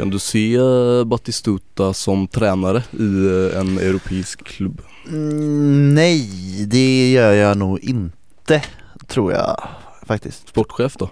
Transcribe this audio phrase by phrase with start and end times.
[0.00, 4.82] Kan du se eh, Batistuta som tränare i eh, en europeisk klubb?
[5.08, 6.28] Mm, nej,
[6.66, 8.62] det gör jag nog inte
[9.06, 9.68] tror jag
[10.06, 10.48] faktiskt.
[10.48, 11.10] Sportchef då?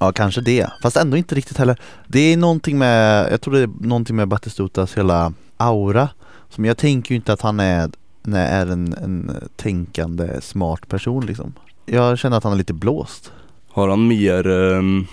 [0.00, 0.70] Ja, kanske det.
[0.82, 1.76] Fast ändå inte riktigt heller.
[2.06, 6.08] Det är någonting med, jag tror det är någonting med Batistutas hela aura.
[6.50, 7.90] Som jag tänker ju inte att han är,
[8.22, 11.52] nej, är en, en tänkande smart person liksom.
[11.86, 13.32] Jag känner att han är lite blåst.
[13.68, 15.06] Har han mer um,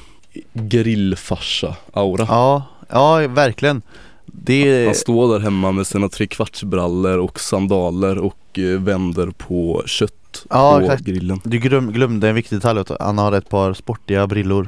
[0.54, 2.26] grillfarsa-aura?
[2.30, 3.82] Ja, ja verkligen.
[4.26, 4.86] Det...
[4.86, 10.76] Han står där hemma med sina trekvartsbrallor och sandaler och eh, vänder på kött Ja,
[10.80, 11.04] på exakt.
[11.04, 11.42] grillen.
[11.44, 14.68] Du glöm, glömde en viktig detalj, han har ett par sportiga brillor.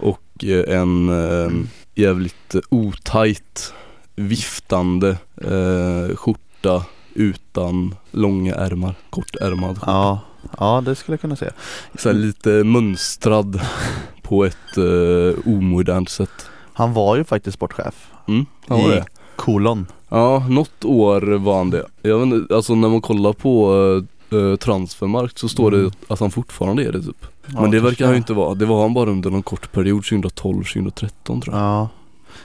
[0.00, 1.50] Och eh, en eh,
[1.94, 3.72] jävligt eh, otajt
[4.16, 9.78] viftande eh, skjorta utan långa ärmar, kortärmad.
[9.86, 10.20] Ja,
[10.58, 11.52] ja det skulle jag kunna säga.
[11.98, 13.60] Så här lite mönstrad
[14.22, 16.46] på ett eh, omodernt sätt.
[16.72, 19.04] Han var ju faktiskt sportchef Mm, han var i det.
[19.36, 19.86] kolon.
[20.08, 21.86] Ja, något år var han det.
[22.02, 23.72] Jag vet inte, alltså när man kollar på
[24.32, 25.90] uh, Transfermarkt så står Mm.
[25.90, 27.26] det att han fortfarande är det typ.
[27.46, 28.54] Ja, Men det verkar han ju inte vara.
[28.54, 31.54] Det var han bara under någon kort period 2012-2013 tror jag.
[31.54, 31.88] Ja.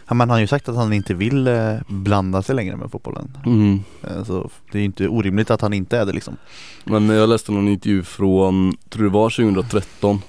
[0.07, 2.91] ja, men han har ju sagt att han inte vill eh, blanda sig längre med
[2.91, 3.37] fotbollen.
[3.45, 3.79] Mm.
[4.03, 6.37] Eh, Så det är ju inte orimligt att han inte är det liksom.
[6.83, 10.21] Men jag läste någon intervju från, tror det var 2013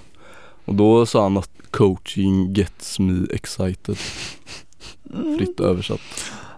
[0.64, 3.96] Och då sa han att coaching gets me excited
[5.38, 6.00] Fritt översatt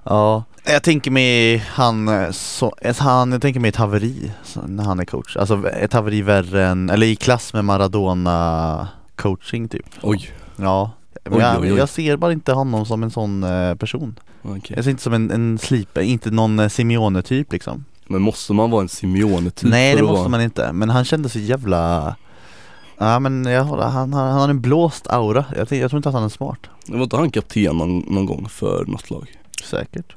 [0.08, 4.84] Ja, jag tänker mig han, eh, så, han jag tänker mig ett haveri så, när
[4.84, 5.36] han är coach.
[5.36, 9.86] Alltså ett haveri värre än, eller i klass med Maradona coaching typ.
[10.02, 10.90] Oj, Ja,
[11.30, 11.78] Oj, jag, oj, oj.
[11.78, 14.18] jag ser bara inte honom som en sån eh, person.
[14.42, 17.84] okej Jag ser inte som en, en sliper, inte någon eh, Simeone typ liksom.
[18.06, 20.28] Men måste man vara en Simeone typ Nej det måste vara...
[20.28, 22.14] man inte, men han kände sig jävla
[22.98, 26.24] Ja men jag, han, han har en blåst aura, jag, jag tror inte att han
[26.24, 29.37] är smart Var inte han kapten någon, någon gång för något lag?
[29.64, 30.16] Säkert.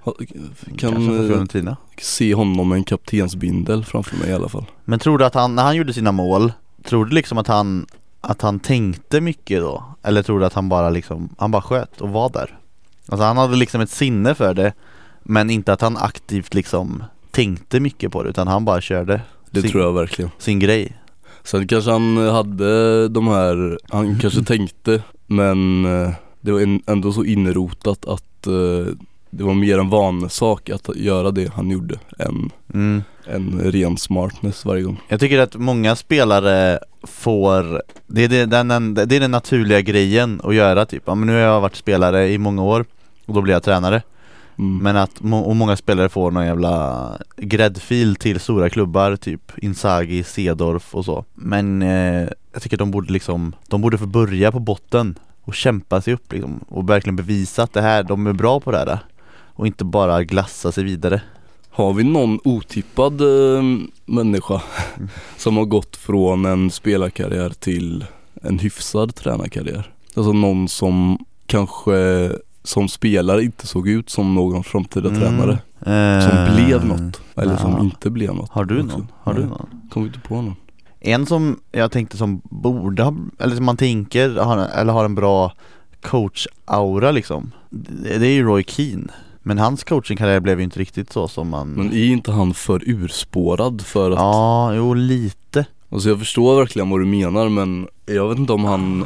[0.78, 1.30] Kan
[1.68, 4.66] eh, se honom med en kaptensbindel framför mig i alla fall.
[4.86, 6.54] Men tror du att han, när han gjorde sina mål,
[6.84, 7.86] tror du liksom att han
[8.22, 9.84] Att han tänkte mycket då?
[10.04, 12.58] Eller tror du att han bara liksom, han bara sköt och var där?
[13.08, 14.74] Alltså han hade liksom ett sinne för det
[15.24, 19.22] Men inte att han aktivt liksom tänkte mycket på det utan han bara körde
[19.52, 20.32] Det sin, tror jag verkligen.
[20.38, 20.98] sin grej.
[21.44, 27.24] Sen kanske han hade de här, han kanske tänkte men eh, det var ändå så
[27.24, 28.94] inrotat att eh,
[29.32, 33.04] det var mer en vanesak att göra det han gjorde än mm.
[33.26, 35.02] en ren smartness varje gång.
[35.08, 40.42] Jag tycker att många spelare får, det är, det, den, det är den naturliga grejen
[40.44, 42.86] att göra typ, ja, men nu har jag varit spelare i många år
[43.26, 44.02] och då blir jag tränare
[44.62, 44.78] Mm.
[44.78, 50.96] Men att och många spelare får någon jävla gräddfil till stora klubbar typ Inzaghi, Sedorf
[50.96, 55.20] och så Men eh, jag tycker de borde liksom, de borde få börja på botten
[55.44, 58.72] och kämpa sig upp liksom och verkligen bevisa att det här, de är bra på
[58.72, 59.00] det här
[59.56, 61.22] och inte bara glassa sig vidare
[61.70, 63.64] Har vi någon otippad eh,
[64.06, 64.62] människa
[65.38, 68.06] som har gått från en spelarkarriär till
[68.42, 69.92] en hyfsad tränarkarriär?
[70.16, 72.32] Alltså någon som kanske
[72.64, 75.22] som spelare inte såg ut som någon framtida Mm.
[75.22, 75.60] tränare
[76.22, 77.80] Som Eh, blev något eller som ja.
[77.84, 78.98] inte blev något Har du också.
[78.98, 79.08] någon?
[79.24, 79.70] Har du någon?
[79.90, 80.56] Kommer inte på någon
[81.00, 85.16] En som jag tänkte som borde ha, eller som man tänker, har, eller har en
[85.16, 85.54] bra
[86.02, 89.08] coach-aura liksom Det det är ju Roy Keane
[89.44, 92.82] Men hans coachingkarriär blev ju inte riktigt så som man Men är inte han för
[92.86, 95.66] urspårad för att Ja, jo lite.
[95.90, 99.06] Alltså jag förstår verkligen vad du menar men jag vet inte om han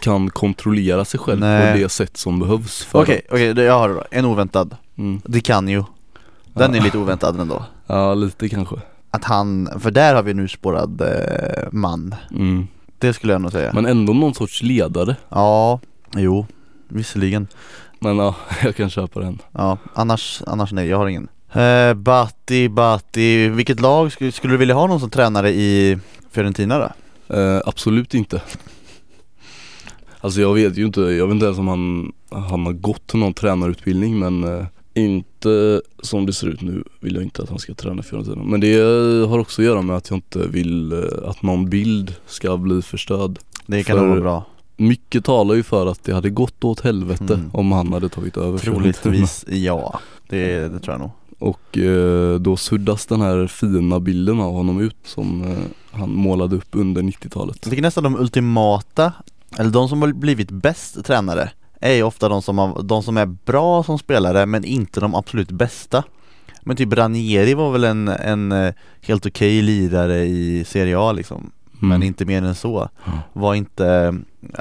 [0.00, 1.72] kan kontrollera sig själv Nej.
[1.72, 4.04] på det sätt som behövs för Okej, okej, det jag har det då.
[4.10, 4.76] En oväntad.
[4.98, 5.20] Mm.
[5.24, 5.84] Det kan ju.
[6.54, 7.64] Den är lite oväntad ändå.
[7.86, 8.76] Ja lite kanske.
[9.10, 12.14] Att han, för där har vi en urspårad eh, man.
[12.30, 12.66] Mm.
[12.98, 13.72] Det skulle jag nog säga.
[13.74, 15.16] Men ändå någon sorts ledare.
[15.28, 15.80] Ja,
[16.16, 16.46] jo,
[16.88, 17.46] visserligen
[18.02, 19.38] Men ja, jag kan köpa den.
[19.52, 21.28] Ja, annars, annars nej, jag har ingen.
[21.52, 25.98] Eh, Batti, Batti, vilket lag skulle, skulle du vilja ha någon som tränare i
[26.30, 27.36] Fiorentina då?
[27.36, 28.42] eh, Absolut inte.
[30.20, 33.18] Alltså jag vet ju inte, jag vet inte ens om han, han har gått till
[33.18, 37.58] någon tränarutbildning men eh, inte som det ser ut nu vill jag inte att han
[37.58, 38.42] ska träna Fiorentina.
[38.44, 40.98] Men det eh, har också att göra med att jag inte vill eh,
[41.30, 44.44] att någon bild ska bli förstörd Det kan För- nog vara bra
[44.76, 47.50] Mycket talar ju för att det hade gått åt helvete Mm.
[47.52, 48.58] om han hade tagit över.
[48.58, 54.40] Troligtvis ja, det, det tror jag nog Och eh, då suddas den här fina bilden
[54.40, 59.12] av honom ut som eh, han målade upp under 90-talet Jag tycker nästan de ultimata,
[59.58, 63.16] eller de som har blivit bäst tränare är ju ofta de som, har, de som
[63.16, 66.04] är bra som spelare men inte de absolut bästa.
[66.62, 71.50] Men typ Ranieri var väl en, en eh, helt okej lirare i Serie A liksom.
[71.82, 72.02] Men Mm.
[72.08, 72.88] inte mer än så.
[73.32, 74.12] Var inte eh,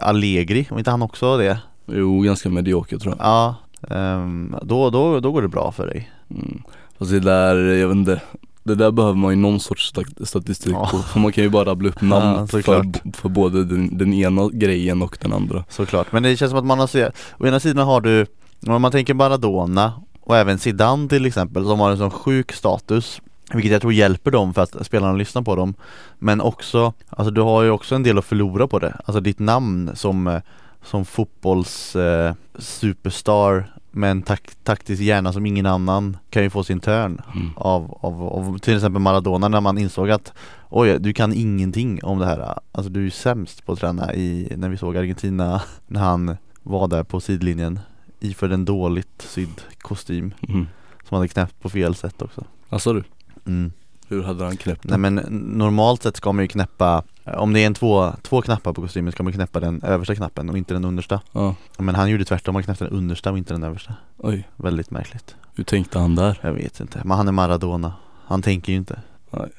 [0.08, 1.60] Allegri, var inte han också det?
[1.86, 3.26] Jo, ganska medioker tror jag.
[3.28, 3.56] Ja,
[3.96, 6.12] ehm, då, då, då går det bra för dig.
[6.30, 6.62] Mm.
[7.00, 8.22] Fast det där, jag vet inte
[8.64, 10.88] Det där behöver man ju någon sorts stat- statistik Ja.
[10.92, 14.14] på För man kan ju bara rabbla upp namn Ja, för, för både den, den
[14.14, 17.48] ena grejen och den andra Såklart, men det känns som att man har sett, å
[17.48, 18.26] ena sidan har du,
[18.68, 23.22] om man tänker Maradona och även Zidane till exempel som har en sån sjuk status
[23.54, 25.74] vilket jag tror hjälper dem för att spelarna lyssnar på dem.
[26.20, 28.98] Men också, alltså du har ju också en del att förlora på det.
[29.06, 30.42] Alltså ditt namn som, eh,
[30.84, 36.64] som fotbolls eh, superstar med en tak- taktisk hjärna som ingen annan kan ju få
[36.64, 37.50] sin törn mm.
[37.56, 40.34] av, av, av till exempel Maradona när man insåg att
[40.70, 42.60] Oj, du kan ingenting om det här.
[42.72, 46.38] Alltså du är ju sämst på att träna i, när vi såg Argentina När han
[46.64, 47.80] var där på sidlinjen
[48.20, 50.34] Iförd en dåligt sydd kostym.
[50.50, 50.68] Mm.
[51.08, 52.44] Som hade knäppt på fel sätt också.
[52.70, 53.04] Alltså du,
[53.48, 53.72] mm.
[54.08, 55.16] hur hade han knäppt Nej men
[55.58, 59.12] normalt sett ska man ju knäppa Om det är en två, två knappar på kostymen
[59.12, 61.22] ska man knäppa den översta knappen och inte den understa.
[61.32, 63.94] Ja, Men han gjorde tvärtom, han knäppte den understa och inte den översta.
[64.18, 65.36] Oj, Väldigt märkligt.
[65.56, 66.40] Hur tänkte han där?
[66.42, 67.94] Jag vet inte, men han är Maradona.
[68.26, 69.00] Han tänker ju inte.
[69.32, 69.50] Han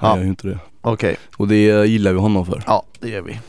[0.00, 0.16] Ja.
[0.16, 0.58] gör ju inte det.
[0.80, 2.62] Okej, Och det gillar vi honom för.
[2.66, 3.40] Ja det gör vi.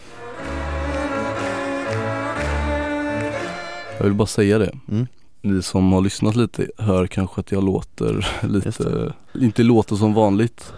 [3.98, 4.72] Jag vill bara säga det.
[4.90, 5.08] Mm.
[5.46, 10.74] Ni som har lyssnat lite hör kanske att jag låter lite, inte låter som vanligt.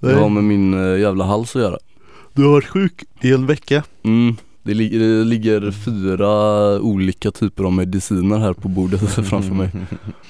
[0.00, 0.16] Det Nej.
[0.22, 1.78] har med min eh, jävla hals att göra.
[2.32, 3.82] Du har varit sjuk i en vecka.
[4.02, 9.70] Mm, det, lig- det ligger fyra olika typer av mediciner här på bordet framför mig.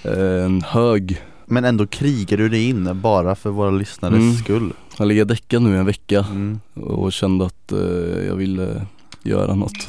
[0.03, 1.23] Eh, En hög.
[1.47, 4.35] Men ändå krigar du dig in bara för våra lyssnares Mm.
[4.35, 4.73] skull.
[4.99, 6.61] Jag ligger däckad nu i en vecka mm.
[6.75, 8.87] och kände att eh, jag ville
[9.23, 9.89] göra något.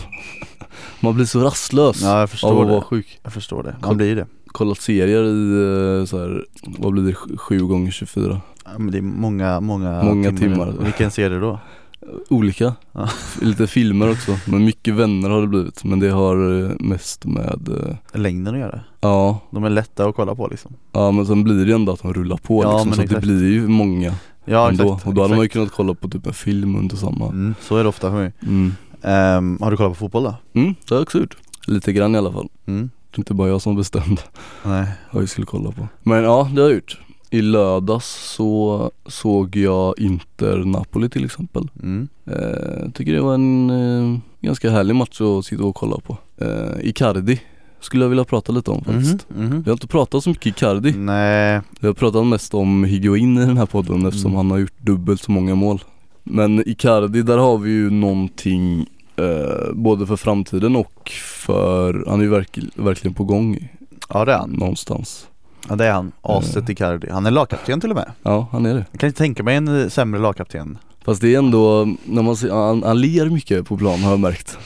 [1.00, 3.20] Man blir så rastlös Ja jag av förstår att vara det, sjuk.
[3.24, 4.28] Jag förstår det, man blir det.
[4.48, 6.46] Kollat serier i eh, så här,
[6.78, 10.74] vad blir det, 7 gånger 24 ja, men Det är många, många, Många timmar.
[10.84, 11.60] Vilken serie då?
[12.30, 13.10] Olika, Ja.
[13.42, 14.38] lite filmer också.
[14.46, 15.84] Men mycket vänner har det blivit.
[15.84, 17.70] Men det har eh, mest med
[18.14, 18.80] eh, Längden att göra?
[19.02, 20.74] Ja, De är lätta att kolla på liksom.
[20.92, 23.10] Ja men sen blir det ju ändå att de rullar på Ja, liksom, så att
[23.10, 24.14] det blir ju många
[24.46, 24.84] Ja ändå.
[24.94, 25.08] exakt.
[25.08, 27.26] Och då hade man ju kunnat kolla på typ en film under samma.
[27.28, 28.34] Mm, Så är det ofta för mig.
[28.42, 28.74] Mm.
[29.04, 30.36] Ehm, Har du kollat på fotboll då?
[30.54, 31.38] Mm, det har jag också gjort.
[31.68, 32.48] Lite grann i alla fall.
[32.66, 32.90] Mm.
[33.12, 34.22] Det är inte bara jag som bestämde
[34.66, 34.86] Nej.
[35.12, 35.88] vad vi skulle kolla på.
[36.04, 37.00] Men ja, det har jag gjort.
[37.32, 38.06] I lördags
[38.36, 41.68] så såg jag Inter-Napoli till exempel.
[41.84, 42.08] Mm.
[42.26, 46.18] eh, Tycker det var en eh, ganska härlig match att sitta och kolla på.
[46.38, 47.42] Eh, Icardi
[47.82, 49.30] skulle jag vilja prata lite om faktiskt.
[49.30, 49.62] Mhm, mhm.
[49.62, 50.92] Vi har inte pratat så mycket Icardi.
[50.98, 54.38] Nej, Vi har pratat mest om Higuain i den här podden eftersom Mm.
[54.38, 55.82] han har gjort dubbelt så många mål
[56.24, 62.24] Men Icardi, där har vi ju någonting eh, både för framtiden och för, han är
[62.24, 63.70] ju verk, verkligen på gång.
[64.10, 64.50] Ja det är han.
[64.50, 65.28] Någonstans.
[65.70, 67.10] Ja det är han, Aset Icardi.
[67.12, 68.12] Han är lagkapten till och med.
[68.24, 68.86] Ja, han är det.
[68.92, 70.78] Jag kan inte tänka mig en eh, sämre lagkapten.
[71.04, 74.20] Fast det är ändå, när man ser, han, han ler mycket på plan har jag
[74.20, 74.58] märkt.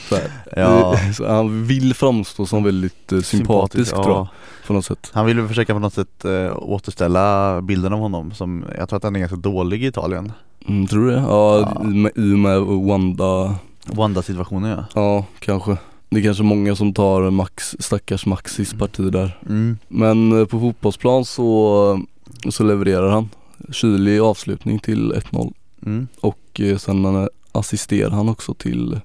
[0.56, 0.96] Ja.
[1.28, 4.28] Han vill framstå som väldigt eh, sympatisk tror jag,
[4.68, 5.12] på något sätt.
[5.14, 9.04] Han vill försöka på något sätt eh, återställa bilden av honom som Jag tror att
[9.04, 10.32] han är ganska dålig i Italien
[10.68, 11.20] mm, Tror du det?
[11.28, 11.84] Ja, Ja.
[11.84, 13.56] I, med, i och med Wanda,
[13.86, 15.78] Wanda-situationen ja ja kanske
[16.10, 19.78] Det är kanske många som tar Max, stackars Maxis parti där mm.
[19.88, 22.02] Men eh, på fotbollsplan så,
[22.50, 23.30] så levererar han
[23.72, 25.54] Kylig avslutning till 1-0
[25.86, 26.08] Mm.
[26.22, 29.00] och eh, sen assisterar han också till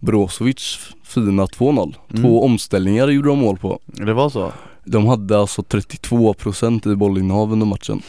[0.00, 2.22] Brozovic fina 2-0 Mm.
[2.22, 4.52] Två omställningar gjorde de mål på Det var så?
[4.84, 8.02] De hade alltså 32% i bollinnehav under matchen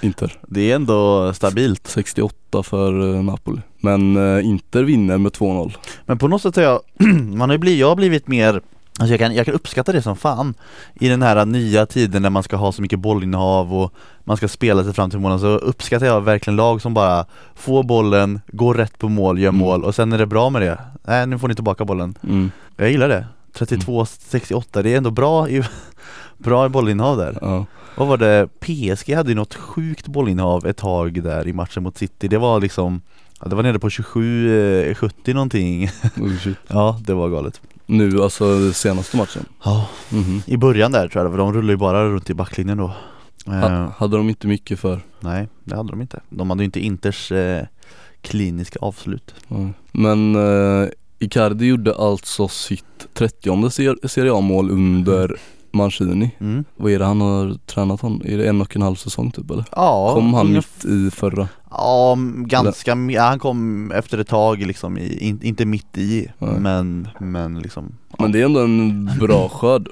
[0.00, 0.38] Inter.
[0.48, 1.86] Det är ändå stabilt.
[1.86, 3.60] 68 för eh, Napoli.
[3.80, 5.72] Men eh, Inter vinner med 2-0
[6.06, 6.80] Men på något sätt har jag,
[7.34, 8.60] man har blivit, jag har blivit mer
[8.98, 10.54] Alltså jag kan, jag kan uppskatta det som fan
[10.94, 13.92] I den här nya tiden när man ska ha så mycket bollinnehav och
[14.24, 15.40] man ska spela sig fram till målen.
[15.40, 19.58] Så uppskattar jag verkligen lag som bara får bollen, går rätt på mål, gör Mm.
[19.60, 20.78] mål och sen är det bra med det.
[21.04, 22.14] Nej nu får ni tillbaka bollen.
[22.22, 23.26] Mm, Jag gillar det.
[23.54, 25.62] 32-68, det är ändå bra i,
[26.38, 27.38] bra i bollinnehav där.
[27.40, 27.66] Ja.
[27.96, 28.48] Vad var det?
[28.60, 32.28] PSG hade ju något sjukt bollinnehav ett tag där i matchen mot City.
[32.28, 33.00] Det var liksom
[33.40, 35.84] ja, Det var nere på 27-70 någonting.
[36.20, 36.32] Oh.
[36.68, 37.60] Ja det var galet.
[37.86, 39.44] Nu alltså senaste matchen?
[39.64, 39.88] Ja.
[40.10, 40.42] Mhm.
[40.46, 42.92] I början där tror jag, för de rullar ju bara runt i backlinjen då.
[43.46, 45.00] Eh, ha, Hade de inte mycket för?
[45.20, 46.20] Nej, det hade de inte.
[46.28, 47.64] De hade ju inte Inters eh,
[48.20, 49.34] kliniska avslut.
[49.48, 49.68] Ja.
[49.92, 50.34] Men
[50.82, 50.88] eh,
[51.18, 52.84] Icardi gjorde alltså sitt
[53.14, 55.36] 30 ser- Serie A-mål under
[55.76, 56.30] Mancini.
[56.40, 56.64] Mm.
[56.76, 58.22] Vad är det han har tränat honom?
[58.24, 59.64] Är det en och en halv säsong typ eller?
[59.72, 61.48] Ja, Kom han mitt i förra?
[61.70, 66.60] Ja, ganska, ja, han kom efter ett tag liksom, i, in, inte mitt i, Nej.
[66.60, 69.88] men, men liksom Men det är ändå en bra skörd.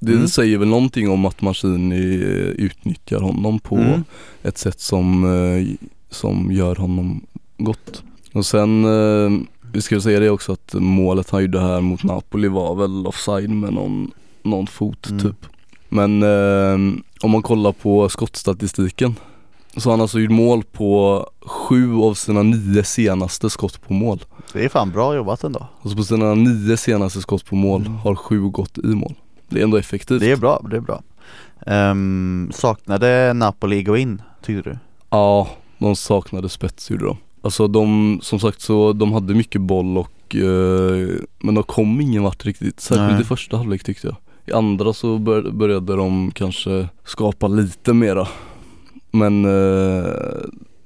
[0.00, 0.28] Det Mm.
[0.28, 4.04] säger väl någonting om att Mancini eh, utnyttjar honom på Mm.
[4.42, 5.66] ett sätt som, eh,
[6.10, 7.26] som gör honom
[7.58, 8.02] gott.
[8.32, 9.40] Och sen, eh,
[9.72, 13.50] vi ska säga det också att målet han gjorde här mot Napoli var väl offside
[13.50, 14.10] med någon,
[14.50, 15.22] någon fot Mm.
[15.22, 15.46] typ.
[15.88, 16.74] Men eh,
[17.22, 19.14] om man kollar på skottstatistiken
[19.76, 24.24] så har han alltså gjort mål på sju av sina nio senaste skott på mål.
[24.52, 27.94] Det är fan bra jobbat ändå Alltså på sina nio senaste skott på mål Mm.
[27.94, 29.14] har sju gått i mål.
[29.48, 30.20] Det är ändå effektivt.
[30.20, 31.02] Det är bra, det är bra
[31.66, 34.78] Ehm, Saknade Napoli gå in, tyckte du?
[35.10, 37.16] Ja, de saknade spets gjorde de.
[37.42, 42.22] Alltså de, som sagt så, de hade mycket boll och eh, Men de kom ingen
[42.22, 43.20] vart riktigt, särskilt Nej.
[43.20, 44.16] i första halvlek tyckte jag.
[44.48, 48.28] I andra så bör, började de kanske skapa lite mera.
[49.10, 50.12] Men eh,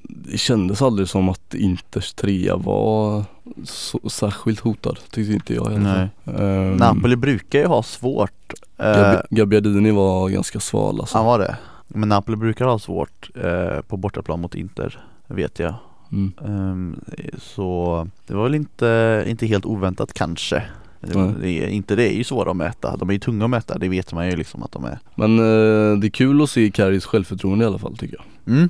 [0.03, 3.25] det kändes aldrig som att Inters trea var
[3.65, 6.45] så, särskilt hotad, tyckte inte jag alla fall.
[6.45, 11.17] Ehm, Napoli brukar ju ha svårt eh, Gabbi- Gabbiadini var ganska sval alltså.
[11.19, 11.57] Han var det
[11.89, 15.75] Men Napoli brukar ha svårt eh, på bortaplan mot Inter, vet jag
[16.13, 16.33] Mm.
[16.45, 17.01] Ehm,
[17.43, 20.63] Så det var väl inte, inte helt oväntat kanske
[21.03, 21.35] det, Nej.
[21.41, 23.79] det är, Inte det är ju svåra att mäta, de är ju tunga att mäta,
[23.79, 26.71] det vet man ju liksom att de är Men eh, det är kul att se
[26.71, 28.55] Karis självförtroende i alla fall tycker jag.
[28.55, 28.69] mm.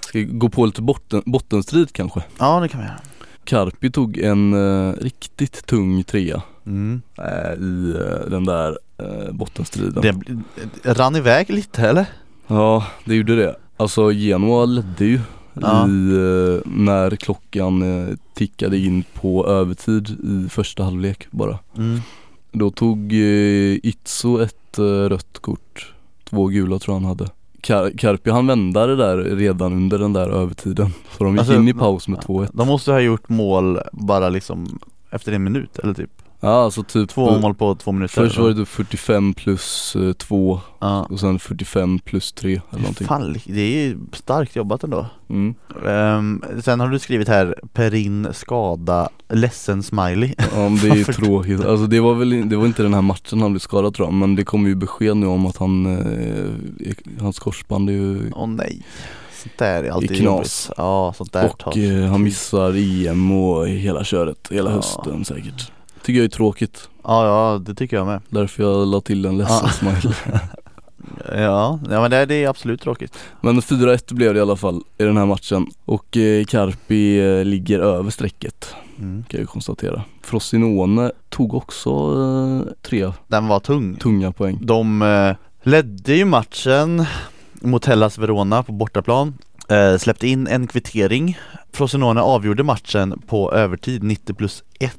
[0.00, 2.22] Ska vi gå på lite botten, bottenstrid kanske?
[2.38, 2.98] Ja det kan vi göra
[3.44, 7.02] Karpi tog en eh, riktigt tung trea mm.
[7.18, 10.02] eh, i eh, den där eh, bottenstriden.
[10.02, 10.42] Det bl-
[10.84, 12.06] rann iväg lite eller?
[12.46, 13.56] Ja, det gjorde det.
[13.76, 15.20] Alltså Genoa ledde ju
[15.54, 15.88] Ja.
[15.88, 21.58] i, eh, när klockan eh, tickade in på övertid i första halvlek bara.
[21.76, 22.00] Mm.
[22.52, 24.78] Då tog eh, Itzo ett
[25.08, 25.92] rött kort,
[26.24, 27.28] två gula tror han hade.
[27.60, 30.90] Kar- Karpi han vände det där redan under den där övertiden.
[31.18, 32.34] Så de gick Alltså, in i paus med ja.
[32.34, 32.48] 2-1.
[32.52, 34.78] De måste ha gjort mål bara liksom
[35.10, 36.10] efter en minut eller typ
[36.42, 40.60] Ja alltså typ Två mål på två minuter Först var det typ 45 plus 2
[40.80, 43.06] Ja och sen 45 plus 3 eller någonting.
[43.06, 45.54] Fan, det är ju starkt jobbat ändå Mm.
[45.88, 51.04] Ehm, Sen har du skrivit här Perin skada, ledsen smiley Ja men det är ju
[51.12, 51.64] tråkigt.
[51.64, 54.14] Alltså det var väl det var inte den här matchen han blev skadad tror jag
[54.14, 58.46] men det kom ju besked nu om att han, eh, hans korsband är ju Åh
[58.48, 58.82] nej
[59.42, 60.22] Sånt där är alltid knas.
[60.24, 62.74] jobbigt Ja, sånt där och tar eh, han missar
[63.06, 64.76] EM och hela köret, hela Ja.
[64.76, 65.72] hösten säkert.
[66.10, 66.88] Tycker jag är tråkigt.
[67.04, 69.68] Ja, ja det tycker jag med Därför jag la till en ledsen Ja.
[69.68, 70.14] smile.
[71.34, 74.82] Ja, ja men det, det är absolut tråkigt Men 4-1 blev det i alla fall
[74.98, 79.24] i den här matchen och eh, Carpi eh, ligger över strecket mm.
[79.28, 80.02] kan jag konstatera.
[80.22, 84.58] Frosinone tog också eh, tre Den var tung tunga poäng.
[84.62, 87.04] De eh, ledde ju matchen
[87.54, 89.34] mot Hellas Verona på bortaplan
[89.68, 91.38] eh, Släppte in en kvittering
[91.72, 94.96] Frosinone avgjorde matchen på övertid 90 plus 1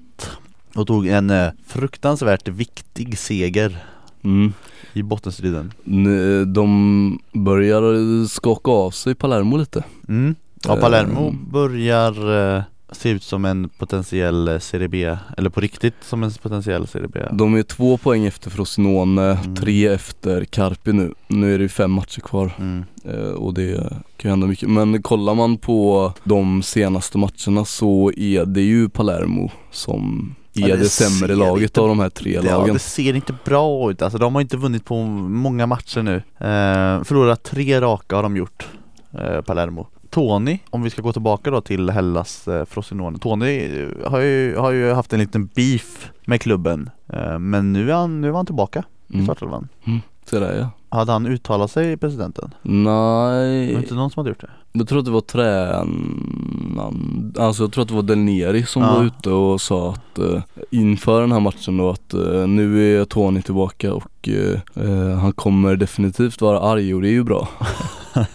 [0.76, 3.78] och tog en eh, fruktansvärt viktig seger
[4.24, 4.54] Mm.
[4.94, 9.84] i bottenstriden N- De börjar skaka av sig Palermo lite.
[10.08, 10.36] mm.
[10.64, 11.48] Ja Palermo Ehm.
[11.52, 16.32] börjar eh, se ut som en potentiell eh, Serie B Eller på riktigt som en
[16.32, 19.56] potentiell Serie B De är två poäng efter Frosinone, Mm.
[19.56, 21.14] tre efter Carpi nu.
[21.28, 22.84] Nu är det ju fem matcher kvar mm.
[23.06, 23.78] eh, och det
[24.18, 24.70] kan ju hända mycket.
[24.70, 30.76] Men kollar man på de senaste matcherna så är det ju Palermo som är Ja,
[30.76, 32.74] det, det sämre laget inte- av de här tre Ja lagen.
[32.74, 36.16] det ser inte bra ut, alltså de har inte vunnit på många matcher nu.
[36.16, 38.68] Eh, Förlorat tre raka har de gjort,
[39.14, 39.88] eh, Palermo.
[40.10, 43.18] Tony, om vi ska gå tillbaka då till Hellas eh, Frosinone.
[43.20, 46.90] Tony eh, har ju, har ju haft en liten beef med klubben.
[47.14, 49.26] Eh, Men nu är han, nu är han tillbaka i Mm.
[49.26, 49.68] startelvan.
[50.26, 50.70] Så där ja.
[50.92, 52.54] Hade han uttalat sig presidenten?
[52.62, 54.50] Det Nej, var inte någon som hade gjort det?
[54.74, 58.82] jag tror att det var tränaren, alltså jag tror att det var Del Neri som
[58.82, 58.94] Ja.
[58.96, 63.06] var ute och sa att eh, inför den här matchen då att eh, nu är
[63.06, 67.48] Tony tillbaka och eh, eh, han kommer definitivt vara arg och det är ju bra.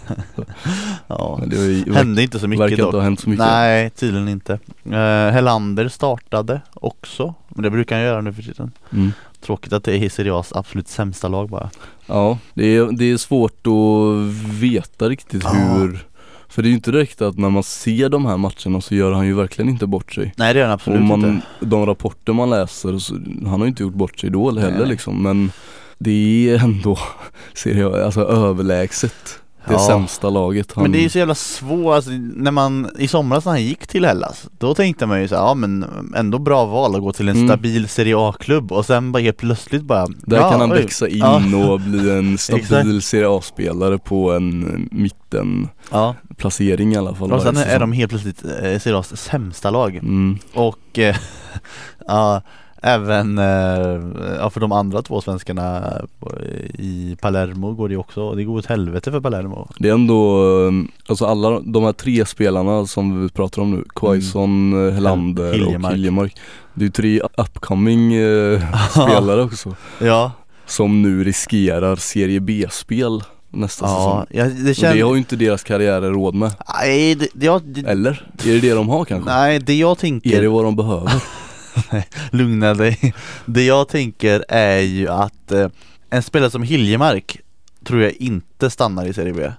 [1.06, 3.44] Ja, det ju, hände inte så mycket verkar dock inte ha hänt så mycket.
[3.46, 4.52] Nej, tydligen inte
[4.84, 9.12] eh, Hellander startade också, men det brukar han göra nu för tiden Mm.
[9.46, 11.70] Tråkigt att det är Serie absolut sämsta lag bara
[12.06, 15.50] Ja, det är, det är svårt att veta riktigt Ja.
[15.50, 16.06] hur
[16.48, 19.12] För det är ju inte direkt att när man ser de här matcherna så gör
[19.12, 22.32] han ju verkligen inte bort sig Nej det gör han absolut man, inte de rapporter
[22.32, 24.88] man läser, så, han har ju inte gjort bort sig då heller Nej.
[24.88, 25.50] liksom men
[25.98, 26.98] Det är ändå,
[27.54, 29.78] ser jag, alltså överlägset Det Ja.
[29.78, 30.72] sämsta laget.
[30.72, 33.86] Han, Men det är så jävla svårt, alltså, när man i somras när han gick
[33.86, 37.12] till Hellas Då tänkte man ju så här, ja men ändå bra val att gå
[37.12, 37.48] till en Mm.
[37.48, 40.78] stabil Serie A-klubb och sen bara helt plötsligt bara Där ja, kan han oj.
[40.80, 41.40] växa in Ja.
[41.72, 43.02] och bli en stabil.
[43.02, 48.44] Serie A-spelare på en mittenplacering Ja, i alla fall och sen är de helt plötsligt
[48.44, 50.38] eh, Serie A's sämsta lag mm.
[50.54, 51.16] Och eh,
[52.06, 52.42] ja,
[52.82, 54.00] även eh,
[54.38, 55.92] ja, för de andra två svenskarna
[56.22, 60.42] eh, i Palermo går det också, det går åt helvete för Palermo Det är ändå,
[60.66, 60.72] eh,
[61.06, 64.94] alltså alla de här tre spelarna som vi pratar om nu, Quaison, mm.
[64.94, 65.84] Helander Hiljemark.
[65.84, 66.36] och Hiljemark
[66.74, 68.10] Det är ju tre upcoming
[68.90, 70.32] spelare också Ja,
[70.66, 75.36] Som nu riskerar Serie B-spel nästa säsong ja, ja det Och det har ju inte
[75.36, 78.26] deras karriärer råd med, Nej, det, det, jag, det, eller?
[78.44, 79.30] Är det det de har kanske?
[79.30, 81.12] nej, det jag tänker Är det vad de behöver?
[82.30, 83.14] Lugna dig.
[83.44, 85.68] Det jag tänker är ju att eh,
[86.10, 87.40] en spelare som Hiljemark
[87.84, 89.50] tror jag inte stannar i Serie B.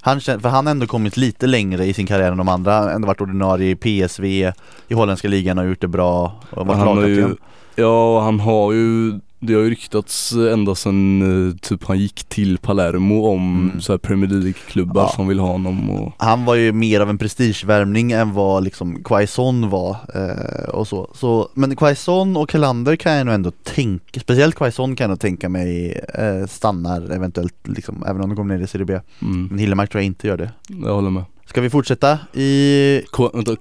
[0.00, 2.84] Han för han har ändå kommit lite längre i sin karriär än de andra, Han
[2.84, 4.52] har ändå varit ordinarie i PSV,
[4.88, 7.36] i holländska ligan och gjort det bra och varit Han har lagkapten.
[7.76, 12.24] ju, ja han har ju, det har ju ryktats ända sedan eh, typ han gick
[12.24, 13.80] till Palermo om Mm.
[13.80, 15.08] så här Premier League-klubbar Ja.
[15.08, 19.02] som vill ha honom och Han var ju mer av en prestigevärvning än vad liksom
[19.04, 21.10] Quaison var eh, och så.
[21.14, 25.20] så Men Quaison och Kalander kan jag nog ändå tänka, speciellt Quaison kan jag nog
[25.20, 29.00] tänka mig eh, stannar eventuellt liksom, även om de kommer ner i Serie B.
[29.22, 30.50] mm, Men Hiljemark tror jag inte gör det.
[30.68, 33.02] jag håller med Ska vi fortsätta i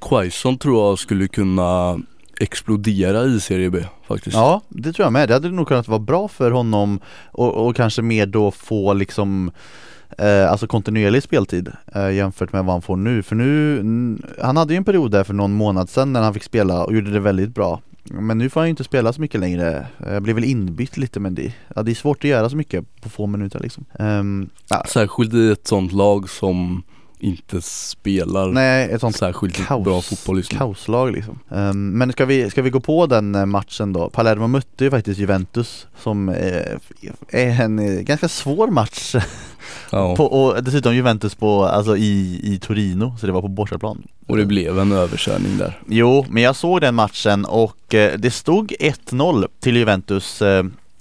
[0.01, 1.99] Quaison tror jag skulle kunna
[2.39, 5.27] explodera i Serie B faktiskt Ja, det tror jag med.
[5.27, 6.99] Det hade nog kunnat vara bra för honom
[7.31, 9.51] och, och kanske mer då få liksom
[10.17, 13.23] eh, Alltså kontinuerlig speltid eh, jämfört med vad han får nu.
[13.23, 16.43] För nu, han hade ju en period där för någon månad sedan när han fick
[16.43, 17.81] spela och gjorde det väldigt bra.
[18.03, 19.87] Men nu får han ju inte spela så mycket längre.
[19.97, 23.01] Jag blev väl inbytt lite men det, ja, det är svårt att göra så mycket
[23.01, 23.85] på få minuter liksom.
[23.99, 26.83] Ehm, ja, Särskilt i ett sånt lag som
[27.19, 31.39] inte spelar nej, ett sånt särskilt kaos, bra fotboll nu kaoslag liksom.
[31.51, 34.09] Ehm, men ska vi, ska vi gå på den eh, matchen då?
[34.09, 36.77] Palermo mötte ju faktiskt Juventus som eh,
[37.27, 39.15] är en eh, ganska svår match
[39.91, 40.15] ja.
[40.15, 44.07] på, och dessutom Juventus på, alltså i, i Torino, så det var på bortaplan.
[44.27, 47.77] Och det blev en överkörning där Jo, men jag såg den matchen och
[48.17, 50.41] det stod 1-0 till Juventus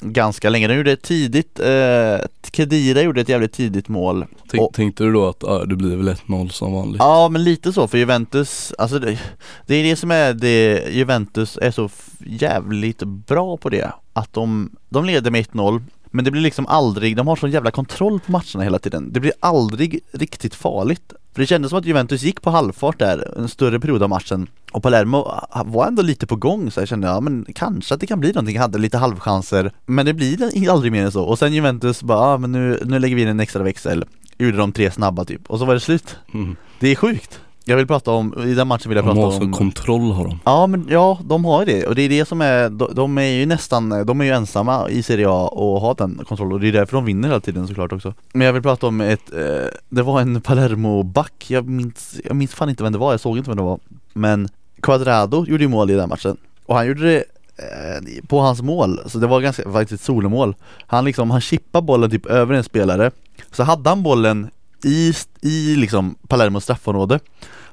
[0.00, 0.68] ganska länge.
[0.68, 2.16] De gjorde ett tidigt, eh,
[2.52, 5.96] Kedira gjorde ett jävligt tidigt mål Tänk, Och- Tänkte du då att ja, det blir
[5.96, 6.98] väl 1-0 som vanligt?
[6.98, 9.18] Ja men lite så för Juventus, alltså det,
[9.66, 11.90] det är det som är det, Juventus är så
[12.26, 17.16] jävligt bra på det Att de, de leder med 1-0 men det blir liksom aldrig,
[17.16, 19.12] de har sån jävla kontroll på matcherna hela tiden.
[19.12, 21.12] Det blir aldrig riktigt farligt.
[21.32, 24.46] För det kändes som att Juventus gick på halvfart där en större period av matchen
[24.72, 25.16] Och Palermo
[25.50, 28.20] ah, var ändå lite på gång så jag kände ja men kanske att det kan
[28.20, 31.24] bli någonting, hade lite halvchanser Men det blir aldrig mer än så.
[31.24, 34.04] Och sen Juventus bara, ah, men nu, nu lägger vi in en extra växel.
[34.38, 35.50] Gjorde de tre snabba typ.
[35.50, 36.16] Och så var det slut.
[36.34, 36.56] Mm.
[36.80, 37.40] det är sjukt.
[37.68, 40.12] Jag vill prata om, i den matchen vill jag De prata har så om kontroll
[40.12, 40.40] har de?
[40.44, 41.86] Ja men ja, de har ju det.
[41.86, 44.88] Och det är det som är, de, de är ju nästan, de är ju ensamma
[44.88, 46.52] i Serie A och har den kontrollen.
[46.52, 48.14] Och det är därför de vinner hela tiden såklart också.
[48.32, 52.54] Men jag vill prata om ett, eh, det var en Palermo-back, jag minns, jag minns
[52.54, 53.78] fan inte vem det var, jag såg inte vem det var.
[54.12, 54.48] Men
[54.82, 56.36] Quadrado gjorde ju mål i den matchen.
[56.66, 57.24] Och han gjorde det
[57.56, 60.54] eh, på hans mål, så det var ganska, faktiskt ett solomål
[60.86, 63.10] Han liksom, han chippade bollen typ över en spelare.
[63.50, 64.50] Så hade han bollen
[64.84, 67.20] i, i liksom Palermos straffområde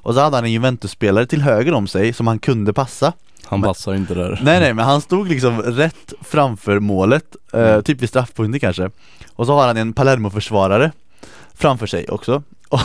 [0.05, 3.13] och så hade han en Juventus-spelare till höger om sig som han kunde passa.
[3.43, 4.39] Han Men- passar inte där.
[4.43, 7.83] Nej nej men han stod liksom rätt framför målet, eh, Mm.
[7.83, 8.89] typ vid straffpunkten kanske.
[9.35, 10.91] Och så har han en Palermo-försvarare
[11.53, 12.43] framför sig också.
[12.69, 12.79] Och,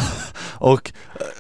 [0.72, 0.92] och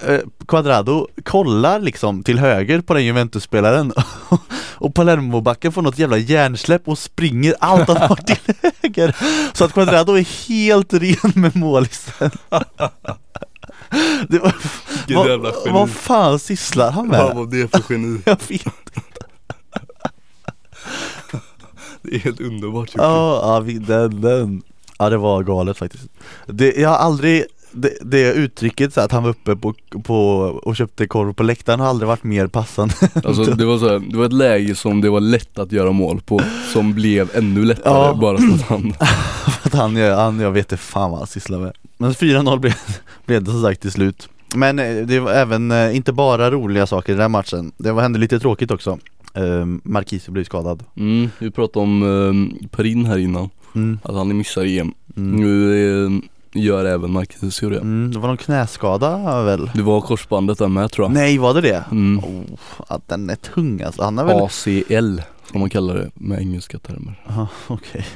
[0.06, 3.92] eh, Quadrado kollar liksom till höger på den Juventus-spelaren.
[4.74, 8.36] Och Palermo-backen får något jävla hjärnsläpp och springer allt han har till
[8.82, 9.16] höger.
[9.52, 12.30] Så att Quadrado är helt ren med målisen
[14.28, 14.54] det var,
[15.06, 15.72] Vilket jävla vad, geni.
[15.78, 17.24] vad fan sysslar han med?
[17.24, 18.20] Vad var det för geni?
[18.26, 18.64] Jag vet
[22.02, 24.62] Det är helt underbart Ja, ja den, den
[24.98, 26.04] Ja det var galet faktiskt
[26.46, 30.16] det, Jag har aldrig det, det uttrycket så att han var uppe på, på
[30.62, 32.94] och köpte korv på läktaren har aldrig varit mer passande.
[33.24, 35.92] Alltså det var så här, det var ett läge som det var lätt att göra
[35.92, 36.40] mål på
[36.72, 38.14] Som blev ännu lättare Ja.
[38.20, 38.92] bara för att han
[39.60, 41.72] För att han, han, jag vet inte fan vad han sysslar med.
[41.98, 42.74] Men 4-0 blev,
[43.26, 44.28] blev det som sagt till slut.
[44.54, 47.72] Men eh, det var även, eh, inte bara roliga saker i den här matchen.
[47.78, 48.98] Det var, hände lite tråkigt också.
[49.38, 50.82] Uh, Marquise blev skadad.
[50.96, 52.02] Mm, Vi pratade om
[52.62, 53.48] eh, Perin här innan.
[53.74, 54.94] Mm, Att han missar EM.
[55.16, 56.10] Mm, Nu eh,
[56.52, 59.70] gör även Marcus det mm, Det var någon knäskada väl?
[59.74, 61.84] Det var korsbandet där med tror jag Nej var det det?
[61.90, 62.18] mm.
[62.24, 66.38] Oh, att den är tung alltså, han har väl ACL Som man kallar det med
[66.40, 67.22] engelska termer.
[67.28, 68.06] Ja, okej.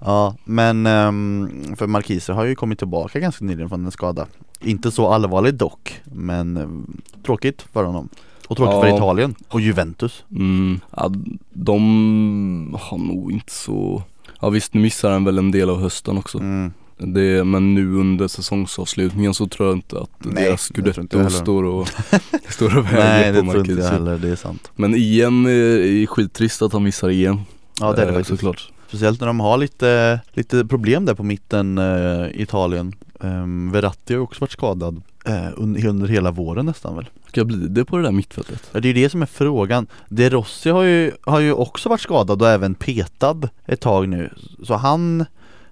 [0.00, 4.26] Ja, men ehm, för Marquise har ju kommit tillbaka ganska nyligen från en skada.
[4.60, 8.08] Inte så allvarligt dock, men ehm, tråkigt för honom.
[8.48, 8.80] Och tråkigt Ja.
[8.82, 10.24] för Italien och Juventus.
[10.30, 11.10] Mm, ja,
[11.52, 14.02] de har nog inte så
[14.40, 16.72] Ja visst nu missar han väl en del av hösten också Mm.
[16.98, 21.64] Det, Men nu under säsongsavslutningen så tror jag inte att Nej, deras det scudetto står
[21.64, 21.88] och,
[22.48, 24.70] står och Nej väger det på tror inte jag heller, det är sant.
[24.76, 27.40] Men EM är, är skittrist att han missar EM
[27.80, 28.40] Ja det är det eh, faktiskt.
[28.40, 32.92] Såklart Speciellt när de har lite, lite problem där på mitten eh, i Italien.
[33.20, 37.08] Um, Verratti har ju också varit skadad eh, under, under hela våren nästan väl.
[37.28, 38.70] Ska bli det på det där mittfältet?
[38.72, 39.86] Ja, Det är ju det som är frågan.
[40.08, 44.30] De Rossi har ju, har ju också varit skadad och även petad ett tag nu.
[44.62, 45.24] Så han,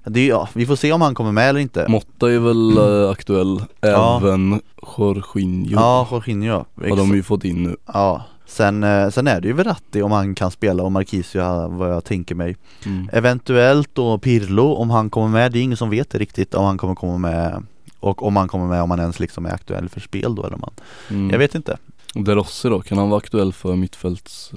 [0.06, 1.86] det är, ja, vi får se om han kommer med eller inte.
[1.88, 4.20] Motta är väl eh, aktuell, Ja.
[4.22, 4.60] även
[4.98, 6.64] Jorginho Ja, Jorginho.
[6.88, 10.12] har de ju fått in nu Ja, sen, eh, sen är det ju Verratti om
[10.12, 12.56] han kan spela och Marquisio vad jag tänker mig.
[12.86, 13.08] mm.
[13.12, 16.78] Eventuellt då Pirlo om han kommer med, det är ingen som vet riktigt om han
[16.78, 17.62] kommer komma med
[18.00, 20.54] och om han kommer med om han ens liksom är aktuell för spel då eller
[20.54, 20.72] om han,
[21.18, 21.30] Mm.
[21.30, 21.76] jag vet inte.
[22.14, 24.52] De Rossi då, kan han vara aktuell för mittfälts?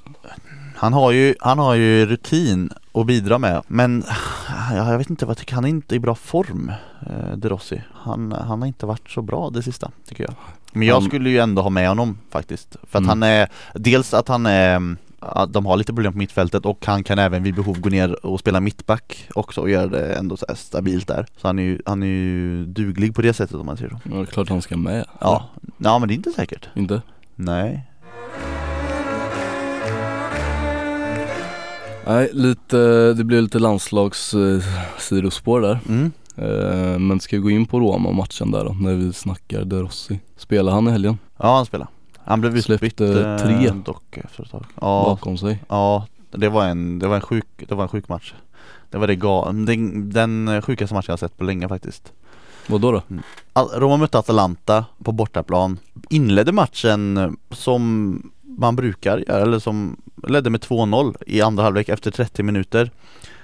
[0.79, 4.03] Han har ju, han har ju rutin att bidra med men
[4.75, 6.71] ja, jag vet inte vad jag tycker, han är inte i bra form
[7.09, 7.81] eh, De Rossi.
[7.93, 10.33] Han, han har inte varit så bra det sista tycker jag.
[10.71, 12.75] Men jag skulle ju ändå ha med honom faktiskt.
[12.83, 13.09] För att Mm.
[13.09, 17.03] han är, dels att han är att de har lite problem på mittfältet och han
[17.03, 20.45] kan även vid behov gå ner och spela mittback också och göra det ändå så
[20.55, 21.25] stabilt där.
[21.37, 23.97] Så han är ju, han är ju duglig på det sättet om man säger så.
[24.03, 26.69] Ja, det är klart han ska med Ja, ja men det är inte säkert.
[26.75, 27.01] Inte?
[27.35, 27.85] Nej.
[32.09, 32.77] Nej, lite,
[33.13, 34.61] det blev lite landslags eh,
[34.99, 36.11] sidospår där Mm.
[36.35, 40.19] eh, Men ska vi gå in på Roma-matchen där då, när vi snackar De Rossi
[40.37, 41.87] Spelar han i helgen Ja han spelar.
[42.17, 43.71] Han blev utbytt eh, tre.
[43.85, 44.65] dock efter ett tag.
[44.81, 45.63] Ja, bakom sig?
[45.69, 48.33] ja det var en, det var en sjuk, det var en sjuk match.
[48.89, 52.13] Det var det ga, den, den sjukaste matchen jag sett på länge faktiskt.
[52.67, 52.91] Vad då?
[52.91, 53.01] då?
[53.53, 55.77] Al- Roma mötte Atalanta på bortaplan
[56.09, 62.11] Inledde matchen som man brukar göra, eller som ledde med 2-0 i andra halvlek efter
[62.11, 62.91] 30 minuter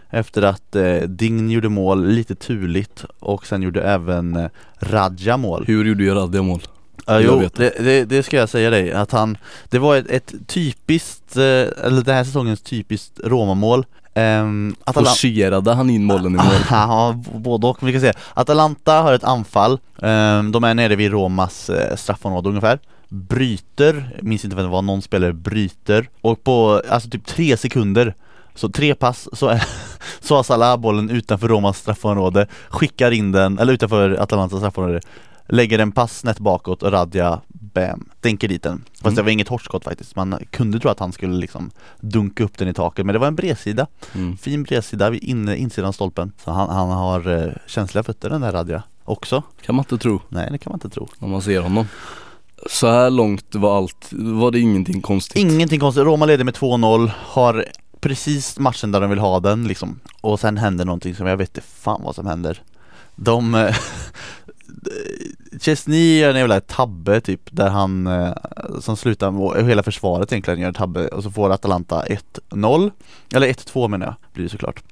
[0.10, 5.66] Efter att eh, Dign gjorde mål lite turligt och sen gjorde även eh, Radja mål
[5.68, 6.62] Hur gjorde Radja mål?
[7.08, 9.38] Jag jo, det, det, det ska jag säga dig att han
[9.70, 13.86] Det var ett, ett typiskt, eh, eller den här säsongens typiskt Roma-mål
[14.16, 16.46] um, Forcerade han in målen i mål?
[16.70, 17.88] Ja, både och.
[17.88, 22.50] Vi kan säga Atalanta har ett anfall Ehm, De är nere vid Romas eh, straffområde
[22.50, 27.58] ungefär Bryter, minns inte vem det var, någon spelare bryter Och på, alltså typ tre
[27.58, 28.16] sekunder
[28.56, 29.64] Så tre pass så, är,
[30.20, 35.02] så har Salah bollen utanför Romas straffområde Skickar in den, eller utanför Atalantas straffområde
[35.48, 38.84] Lägger en pass snett bakåt och Radja, bam, dänker dit den.
[38.92, 39.16] Fast Mm.
[39.16, 42.58] det var inget hårt skott faktiskt, man kunde tro att han skulle liksom dunka upp
[42.58, 43.88] den i taket Men det var en bredsida.
[44.16, 44.38] Mm.
[44.38, 46.32] Fin bredsida vid inne, insidan stolpen.
[46.44, 49.44] Så han, han har eh, känsliga fötter den där Radja också.
[49.62, 50.22] Kan man inte tro.
[50.30, 51.08] Nej det kan man inte tro.
[51.20, 51.86] När man ser honom
[52.70, 55.38] så här långt var allt, var det ingenting konstigt?
[55.38, 57.66] Ingenting konstigt, Roma leder med 2-0 Har
[58.00, 60.00] precis matchen där de vill ha den liksom.
[60.22, 62.62] Och sen händer någonting som jag vet inte fan vad som händer.
[63.16, 63.76] De eh,
[65.62, 68.34] Chesney gör en jävla tabbe typ där han eh,
[68.82, 72.04] som slutar, hela försvaret egentligen gör en tabbe och så får Atalanta
[72.52, 72.92] 1-0
[73.34, 74.84] Eller 1-2 menar jag, blir det såklart.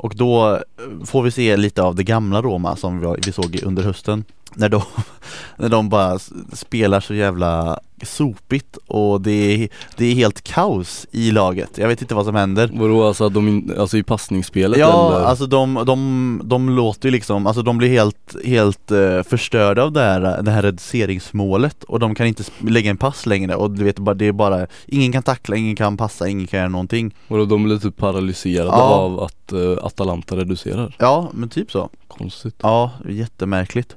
[0.00, 0.60] Och då eh,
[1.04, 4.24] får vi se lite av det gamla Roma som vi, såg under hösten.
[4.54, 4.82] När de,
[5.56, 6.18] när de bara
[6.52, 12.02] spelar så jävla sopigt och det är, det är helt kaos i laget Jag vet
[12.02, 15.26] inte vad som händer Vadå alltså, de alltså i passningsspelet Ja, eller?
[15.26, 19.92] alltså de, de, de låter ju liksom, alltså de blir helt, helt eh, förstörda av
[19.92, 23.84] det här, det här reduceringsmålet och de kan inte lägga en pass längre och du
[23.84, 27.14] vet bara, det är bara, ingen kan tackla, ingen kan passa, ingen kan göra någonting
[27.28, 28.82] Vadå de blir typ paralyserade Ja.
[28.82, 30.96] av att uh, Atalanta reducerar?
[30.98, 33.96] Ja, men typ så Konstigt Ja, jättemärkligt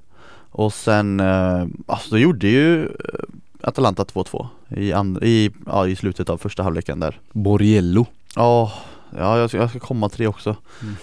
[0.51, 2.89] Och sen, eh, alltså då gjorde ju
[3.63, 7.19] Atalanta 2-2 i, and- i, ja, i slutet av första halvleken där.
[7.31, 8.05] Borriello.
[8.35, 8.71] Ja,
[9.17, 10.55] ja jag ska, jag ska komma till det också.
[10.81, 10.95] Mm.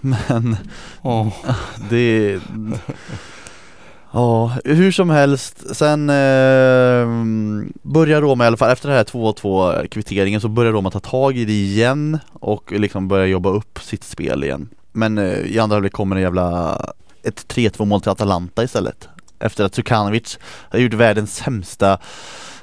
[0.30, 0.56] Men
[1.02, 1.32] Ja
[1.90, 2.40] Det
[4.14, 5.76] Ja, hur som helst.
[5.76, 7.06] Sen eh,
[7.82, 11.36] börjar Roma i alla fall, efter det här 2-2 kvitteringen så börjar Roma ta tag
[11.36, 14.68] i det igen och liksom börja jobba upp sitt spel igen.
[14.92, 16.76] Men eh, i andra halvlek kommer en jävla
[17.22, 19.08] ett 3-2 mål till Atalanta istället
[19.42, 20.38] Efter att Sukanovic
[20.70, 21.98] har gjort världens sämsta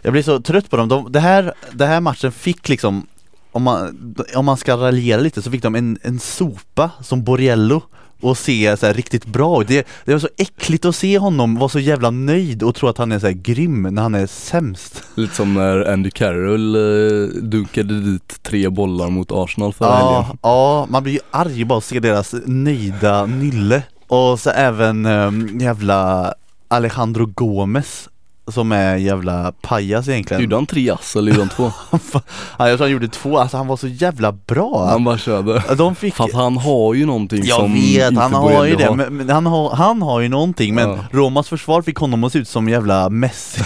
[0.01, 3.07] Jag blir så trött på dem, de, det, här, det här matchen fick liksom
[3.51, 7.81] om man, om man ska raljera lite så fick de en, en sopa som Borriello
[8.21, 9.67] och se så här riktigt bra ut.
[9.67, 12.97] det, det var så äckligt att se honom vara så jävla nöjd och tro att
[12.97, 15.03] han är så här grym när han är sämst.
[15.15, 20.37] Lite som när Andy Carroll eh, dunkade dit tre bollar mot Arsenal förra Ja, helgen.
[20.41, 23.83] ja, man blir ju arg bara att se deras nöjda nylle.
[24.07, 26.33] Och så även um, jävla
[26.69, 28.09] Alejandro Gomez
[28.51, 30.43] som är jävla pajas egentligen.
[30.43, 31.71] Gjorde han tre ass eller gjorde han två?
[32.57, 34.87] ja, jag tror han gjorde två, alltså han var så jävla bra.
[34.89, 35.75] Han bara körde.
[35.77, 38.75] De fick För att han har ju någonting Jag som vet, inte han har ju
[38.75, 38.95] det, har.
[38.95, 40.97] men, men han, har, han har ju någonting men Ja.
[41.11, 43.63] Romas försvar fick honom att se ut som jävla Messi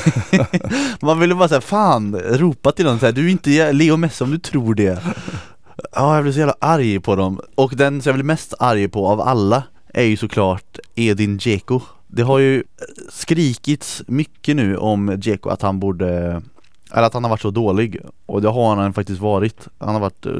[1.01, 4.23] Man ville bara säga fan, ropa till honom så här, du är inte Leo Messi
[4.23, 4.99] om du tror det
[5.95, 8.87] Ja, jag blev så jävla arg på dem Och den som jag blir mest arg
[8.87, 9.63] på av alla
[9.93, 11.81] är ju såklart Edin Dzeko
[12.15, 12.63] Det har ju
[13.09, 16.41] skrikits mycket nu om Dzeko att han borde
[16.91, 18.01] eller att han har varit så dålig.
[18.25, 19.67] Och det har han faktiskt varit.
[19.77, 20.31] Han har varit eh,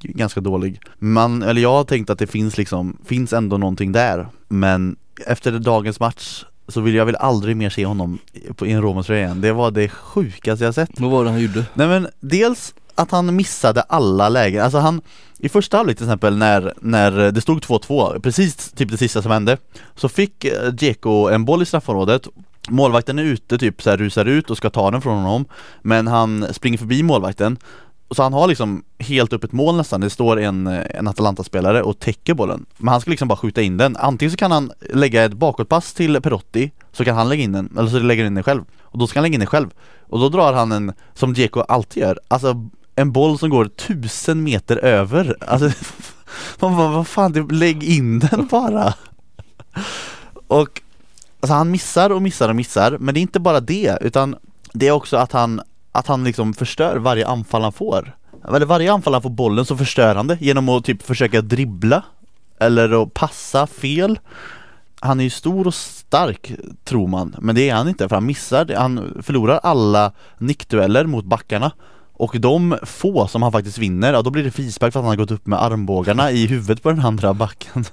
[0.00, 0.80] ganska dålig.
[0.98, 4.26] Man, eller jag har tänkt att det finns liksom, finns ändå någonting där.
[4.48, 8.18] Men efter dagens match så vill jag väl aldrig mer se honom
[8.64, 9.40] i en Roma-tröja igen.
[9.40, 11.00] Det var det sjukaste jag sett.
[11.00, 11.64] Vad var det han gjorde?
[11.74, 15.00] Nej men dels att han missade alla lägen, alltså han
[15.38, 19.30] I första halvlek till exempel när, när det stod 2-2, precis typ det sista som
[19.30, 19.56] hände
[19.94, 22.28] Så fick Djeko Dzeko en boll i straffområdet.
[22.68, 25.44] Målvakten är ute, typ så här, rusar ut och ska ta den från honom
[25.82, 27.58] Men han springer förbi målvakten.
[28.10, 31.98] Så han har liksom helt öppet mål nästan, det står en, eh, en Atalanta-spelare och
[31.98, 32.66] täcker bollen.
[32.76, 35.94] Men han ska liksom bara skjuta in den, antingen så kan han lägga ett bakåtpass
[35.94, 38.64] till Perotti Så kan han lägga in den, eller så lägger han in den själv.
[38.80, 39.70] Och då ska han lägga in den själv.
[40.08, 44.42] Och då drar han en, som Dzeko alltid gör, alltså en boll som går tusen
[44.42, 45.36] meter över.
[45.40, 45.70] Alltså
[46.60, 48.94] man bara, vad fan, typ, lägg in den bara.
[50.48, 50.82] Och
[51.40, 54.36] Alltså han missar och missar och missar, men det är inte bara det utan
[54.72, 55.60] Det är också att han,
[55.92, 58.16] att han liksom förstör varje anfall han får.
[58.48, 62.02] Eller varje anfall han får bollen så förstör han det genom att typ försöka dribbla
[62.58, 64.18] Eller att passa fel.
[65.00, 66.52] Han är ju stor och stark
[66.84, 68.78] tror man, men det är han inte för han missar, det.
[68.78, 71.72] han förlorar alla nickdueller mot backarna
[72.18, 75.10] och de få som han faktiskt vinner, ja då blir det frispark för att han
[75.10, 77.84] har gått upp med armbågarna i huvudet på den andra backen.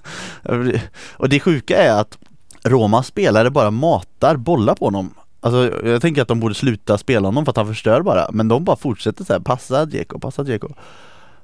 [1.13, 2.17] Och det sjuka är att
[2.63, 5.13] Roma spelare bara matar bollar på honom.
[5.39, 8.47] Alltså jag tänker att de borde sluta spela honom för att han förstör bara Men
[8.47, 10.69] de bara fortsätter så här, passa Dzeko, passa Dzeko.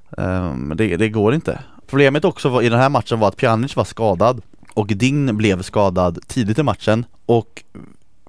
[0.10, 1.60] Um, det, det går inte.
[1.88, 4.42] Problemet också var, i den här matchen var att Pjanic var skadad
[4.74, 7.64] Och Din blev skadad tidigt i matchen Och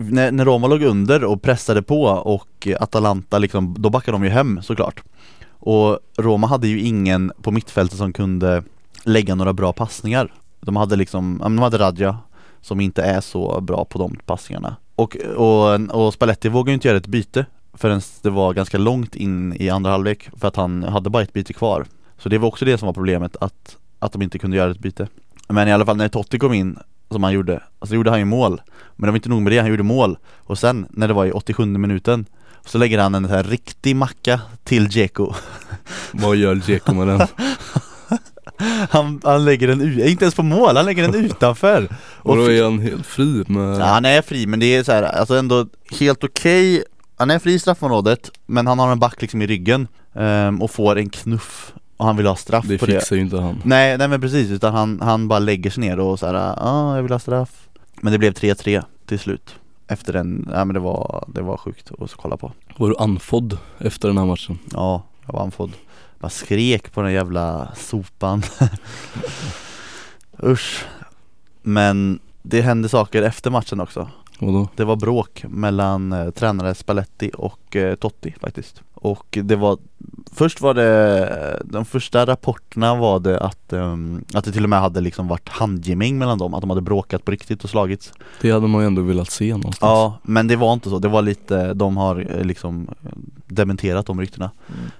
[0.00, 4.30] när, när Roma låg under och pressade på och Atalanta liksom, då backade de ju
[4.30, 5.02] hem såklart.
[5.48, 8.62] Och Roma hade ju ingen på mittfältet som kunde
[9.04, 10.32] lägga några bra passningar.
[10.60, 12.18] De hade liksom, ja, men de hade Radja
[12.60, 14.76] som inte är så bra på de passningarna.
[14.96, 19.16] Och, och, och Spalletti vågade ju inte göra ett byte förrän det var ganska långt
[19.16, 21.86] in i andra halvlek för att han hade bara ett byte kvar.
[22.18, 24.78] Så det var också det som var problemet, att, att de inte kunde göra ett
[24.78, 25.08] byte.
[25.48, 26.78] Men i alla fall när Totti kom in,
[27.10, 28.60] som han gjorde, alltså gjorde han ju mål.
[28.96, 30.18] Men det var inte nog med det, han gjorde mål.
[30.38, 32.26] Och sen när det var i 87 minuten
[32.64, 35.32] så lägger han en så här riktig macka till Dzeko.
[36.12, 37.26] Vad gör Dzeko med den?
[38.90, 41.88] han, han lägger den inte ens på mål, han lägger den utanför.
[42.16, 43.80] Och då fi- är han helt fri med...
[43.80, 46.84] Ja, han är fri men det är så här, alltså ändå helt okej.
[47.16, 50.70] Han är fri i straffområdet men han har en back liksom i ryggen ehm, och
[50.70, 52.92] får en knuff och han vill ha straff det på det.
[52.92, 53.62] fixar ju inte han.
[53.64, 56.56] Nej, nej men precis, utan han, han bara lägger sig ner och så här, ja
[56.58, 57.68] ah, jag vill ha straff.
[58.00, 59.54] Men det blev 3-3 till slut.
[59.86, 62.52] Efter den, ja men det var, det var sjukt att kolla på.
[62.76, 64.58] Var du andfådd efter den här matchen?
[64.72, 65.72] Ja, jag var andfådd
[66.18, 68.42] Bara skrek på den jävla sopan.
[70.42, 70.84] Usch.
[71.62, 74.08] Men det hände saker efter matchen också.
[74.38, 74.68] Vadå?
[74.76, 79.78] Det var bråk mellan eh, tränare Spalletti och eh, Totti faktiskt Och det var
[80.32, 84.80] Först var det De första rapporterna var det att ehm, Att det till och med
[84.80, 88.50] hade liksom varit handgemäng mellan dem Att de hade bråkat på riktigt och slagits Det
[88.50, 89.78] hade man ju ändå velat se någonstans.
[89.80, 92.88] Ja men det var inte så, det var lite De har eh, liksom
[93.46, 94.50] Dementerat de ryktena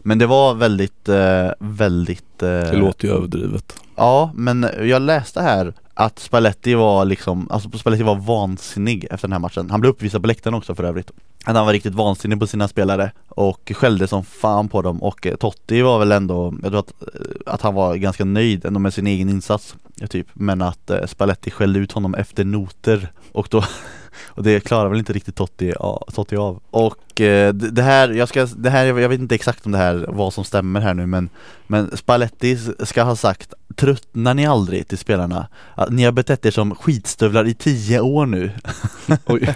[0.02, 3.74] Men det var väldigt, eh, väldigt eh, Det låter ju överdrivet.
[3.96, 9.32] Ja, men jag läste här att Spalletti var liksom, alltså Spalletti var vansinnig efter den
[9.32, 9.70] här matchen.
[9.70, 11.10] Han blev uppvisad på läktaren också för övrigt.
[11.44, 15.02] Att han var riktigt vansinnig på sina spelare och skällde som fan på dem.
[15.02, 18.64] Och eh, Totti var väl ändå, jag tror att, eh, att han var ganska nöjd
[18.64, 19.76] ändå med sin egen insats
[20.10, 20.26] typ.
[20.32, 23.64] Men att eh, Spalletti skällde ut honom efter noter och då
[24.25, 25.75] Och det klarar väl inte riktigt Totti,
[26.14, 29.73] Totti av Och eh, det här, jag ska, det här, jag vet inte exakt om
[29.73, 31.29] det här, vad som stämmer här nu men
[31.66, 35.49] Men Spalletti ska ha sagt Tröttnar ni aldrig till spelarna?
[35.75, 38.51] Att ni har betett er som skitstövlar i tio år nu
[39.27, 39.55] Oj.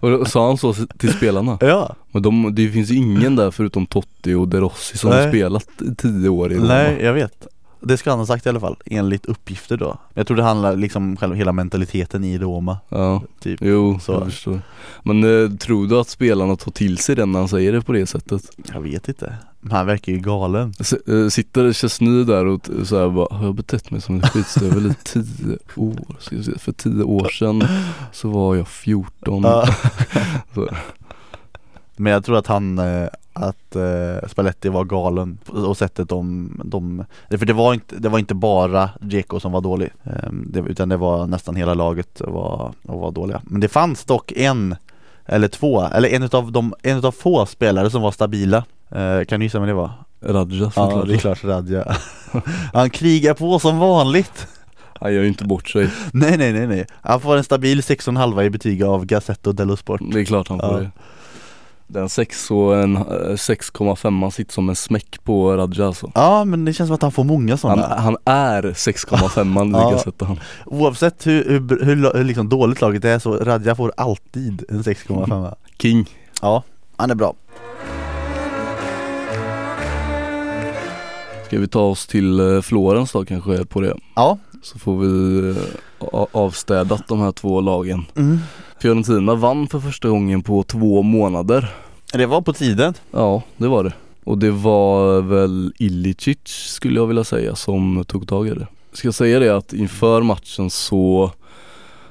[0.00, 1.58] Och då sa han så till spelarna?
[1.60, 5.22] Ja Men de, det finns ingen där förutom Totti och De Rossi som Nej.
[5.22, 6.68] har spelat i tio år i Roma.
[6.68, 7.46] Nej jag vet
[7.80, 10.76] Det ska han ha sagt i alla fall, enligt uppgifter då Jag tror det handlar
[10.76, 14.12] liksom själva hela mentaliteten i Roma Ja, typ jo, Så.
[14.12, 14.60] jag förstår.
[15.02, 17.92] Men eh, tror du att spelarna tar till sig det när han säger det på
[17.92, 18.42] det sättet?
[18.74, 22.72] Jag vet inte, men han verkar ju galen S- eh, Sitter Chesney där och t-
[22.84, 26.16] så här bara, har jag betett mig som en skitstövel i tio år?
[26.18, 27.64] Ska se, För tio år sedan
[28.12, 29.68] så var jag 14 Ja.
[30.54, 30.68] Så.
[31.96, 37.04] Men jag tror att han, eh, att eh, Spalletti var galen och sättet de, de
[37.30, 40.88] För det var inte, det var inte bara Dzeko som var dålig eh, det, Utan
[40.88, 44.76] det var nästan hela laget var, var dåliga Men det fanns dock en
[45.26, 49.40] eller två, eller en utav de, en utav få spelare som var stabila eh, Kan
[49.40, 49.90] du gissa vem det var?
[50.20, 51.08] Radja Ja såklart.
[51.08, 51.96] det är klart Radja
[52.72, 54.46] Han krigar på som vanligt
[55.00, 55.90] Han gör ju inte bort sig.
[56.12, 60.00] Nej nej nej nej Han får en stabil 6,5 i betyg av Gazzetto dello Sport
[60.12, 60.78] Det är klart han får Ja.
[60.78, 60.90] det.
[61.88, 66.10] Den 6 och en eh, 6,5 sitter som en smäck på Radja alltså.
[66.14, 69.98] Ja men det känns som att han får många Han, sådana han är 6,5 Ja.
[69.98, 70.40] sätta han.
[70.66, 75.54] Oavsett hur, hur, hur, hur liksom dåligt laget är så Radja får alltid en 6,5
[75.78, 76.06] King.
[76.42, 76.62] Ja,
[76.96, 77.34] han är bra
[81.46, 83.96] Ska vi ta oss till eh, Florens då kanske på det?
[84.14, 88.04] Ja Så får vi eh, avstädat de här två lagen.
[88.16, 88.38] mm.
[88.78, 91.74] Fiorentina vann för första gången på två månader.
[92.12, 93.92] Det var på tiden Ja, det var det.
[94.24, 98.66] Och det var väl Ilicic skulle jag vilja säga som tog tag i det.
[98.92, 101.30] Ska jag säga det att inför matchen så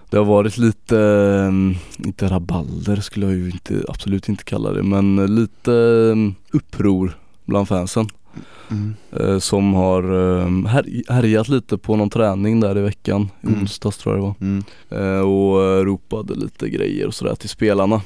[0.10, 4.84] det har varit lite, eh, inte rabalder skulle jag ju inte, absolut inte kalla det,
[4.84, 8.10] men lite eh, uppror bland fansen.
[8.71, 9.39] Mm.
[9.41, 13.59] Som har eh, här- härjat lite på någon träning där i veckan, i Mm.
[13.61, 14.35] onsdags tror jag det var.
[14.41, 14.63] Mm.
[14.89, 18.01] Eh, och eh, ropade lite grejer och sådär till spelarna.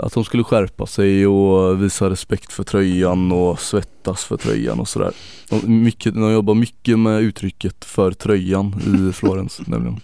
[0.00, 4.88] Att de skulle skärpa sig och visa respekt för tröjan och svettas för tröjan och
[4.88, 5.12] sådär.
[5.50, 8.74] De, mycket, de jobbar mycket med uttrycket för tröjan
[9.08, 10.00] i Florens nämligen.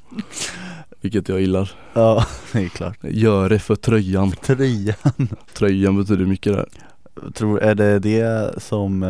[1.00, 1.70] Vilket jag gillar.
[1.92, 4.30] Ja, det är klart Gör det för tröjan.
[4.30, 4.94] Tröja
[5.54, 6.66] Tröjan betyder mycket där.
[7.34, 9.02] Tror, är det det som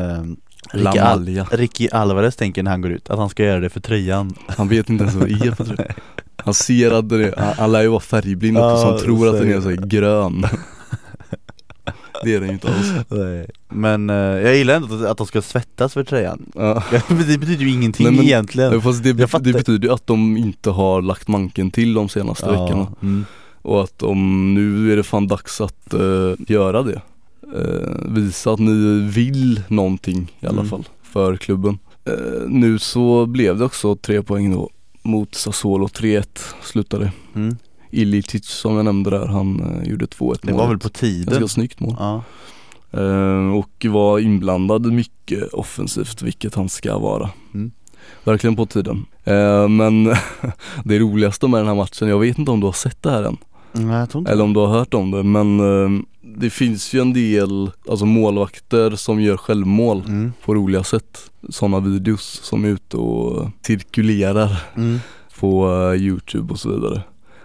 [0.71, 1.45] Ricky, Al-.
[1.51, 3.11] Ricky Alvarez tänker när han går ut?
[3.11, 5.65] Att han ska göra det för tröjan Han vet inte ens vad det är för
[5.65, 5.93] tröja.
[6.45, 8.99] Han ser att den är, han, han lär ju vara färgblind också så han Ja,
[9.03, 10.47] tror att den är så så är här grön.
[12.25, 12.93] Det är den ju inte alls.
[13.09, 13.51] Nej.
[13.69, 16.83] Men eh, jag gillar ändå att- att de ska svettas för tröjan Ja.
[17.09, 20.37] Det betyder ju ingenting Nej, men- egentligen Ja, Fast det, det betyder ju att de
[20.37, 23.25] inte har lagt manken till de senaste veckorna mm.
[23.63, 26.01] Och att om nu är det fan dags att eh,
[26.39, 27.01] göra det
[28.09, 30.71] Visa att ni vill någonting i alla Mm.
[30.71, 34.71] fall för klubben Eh, Nu så blev det också tre poäng då
[35.03, 36.25] mot Sassuolo 3-1
[36.63, 37.57] slutade Mm.
[37.91, 40.71] Ilicic som jag nämnde där, han eh, gjorde 2-1 Det var målet.
[40.71, 42.23] väl på tiden Ganska snyggt mål Ja,
[42.95, 47.31] Eh, och var inblandad mycket offensivt, vilket han ska vara.
[47.55, 47.71] Mm.
[48.25, 49.07] Verkligen på tiden.
[49.25, 50.05] Eh, men
[50.85, 53.23] det roligaste med den här matchen, jag vet inte om du har sett det här
[53.23, 53.37] än,
[53.73, 56.01] Nej jag tror inte eller om du har hört om det, men eh,
[56.37, 60.33] det finns ju en del alltså målvakter som gör självmål mm.
[60.45, 61.31] på roliga sätt.
[61.49, 64.99] Sådana videos som är ute och cirkulerar Mm.
[65.41, 67.03] på eh, youtube och så vidare.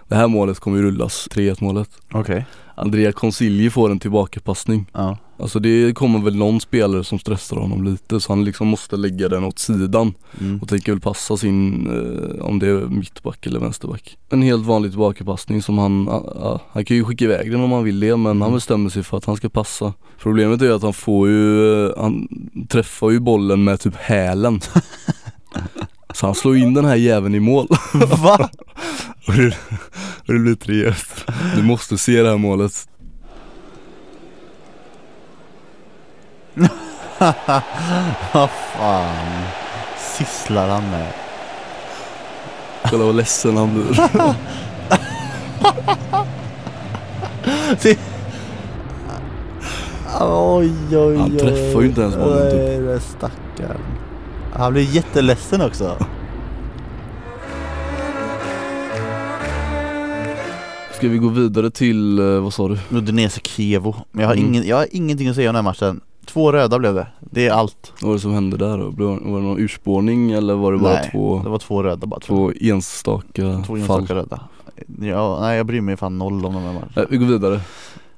[0.08, 1.90] Det här målet kommer ju rullas, 3-1 målet.
[2.12, 7.56] Okej, Andrea Consigli får en tillbakapassning ja Alltså det kommer väl någon spelare som stressar
[7.56, 10.58] honom lite så han liksom måste lägga den åt sidan mm.
[10.62, 14.18] och tänker väl passa sin, eh, om det är mittback eller vänsterback.
[14.30, 17.72] En helt vanlig tillbakapassning som han, ah, ah, han kan ju skicka iväg den om
[17.72, 18.42] han vill det men Mm.
[18.42, 19.92] han bestämmer sig för att han ska passa.
[20.18, 22.28] Problemet är att han får ju, eh, han
[22.68, 24.60] träffar ju bollen med typ hälen.
[26.14, 27.66] så han slår in den här jäveln i mål.
[28.22, 28.50] Va?
[29.26, 29.56] och det,
[30.26, 30.94] och det blir 3
[31.56, 32.88] Du måste se det här målet.
[38.32, 39.14] Vad fan
[40.18, 41.12] sysslar han med?
[42.90, 44.00] Kolla vad ledsen han blir.
[50.20, 52.60] Oj oj oj Han träffar ju inte ens bollen, typ.
[52.60, 53.80] Nej det stackarn
[54.52, 55.96] Han blir jätteledsen också
[60.94, 62.78] Ska vi gå vidare till, eh, vad sa du?
[62.90, 64.46] Udinese Kievo Men jag har, Mm.
[64.48, 67.46] ingen, jag har ingenting att säga om den här matchen Två röda blev det, det
[67.46, 68.84] är allt Vad var det som hände där då?
[68.84, 72.20] Var det någon urspårning eller var det bara Nej, två, Det var två röda bara
[72.20, 73.62] två enstaka.
[73.66, 73.76] Två fall?
[73.78, 74.40] enstaka röda
[75.00, 77.60] ja, Nej jag bryr mig fan noll om de här matcherna vi går vidare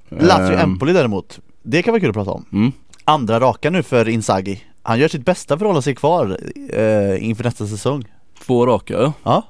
[0.09, 2.73] Lazio Ehm, däremot Det kan vara kul att prata om mm.
[3.05, 6.39] Andra raka nu för Inzaghi Han gör sitt bästa för att hålla sig kvar
[6.73, 8.05] eh, inför nästa säsong
[8.47, 9.13] Två raka ja.
[9.23, 9.43] Ja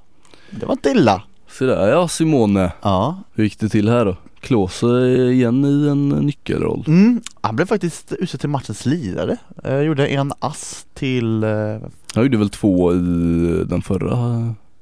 [0.50, 2.72] Det var inte illa Se där ja Simone.
[2.82, 4.16] Ja Hur gick det till här då?
[4.40, 4.86] Klose
[5.32, 6.84] igen i en nyckelroll.
[6.86, 7.20] mm.
[7.40, 11.50] Han blev faktiskt utsedd till matchens lirare eh, Gjorde en ass till eh,
[12.14, 12.96] Han gjorde väl två i
[13.66, 14.16] den förra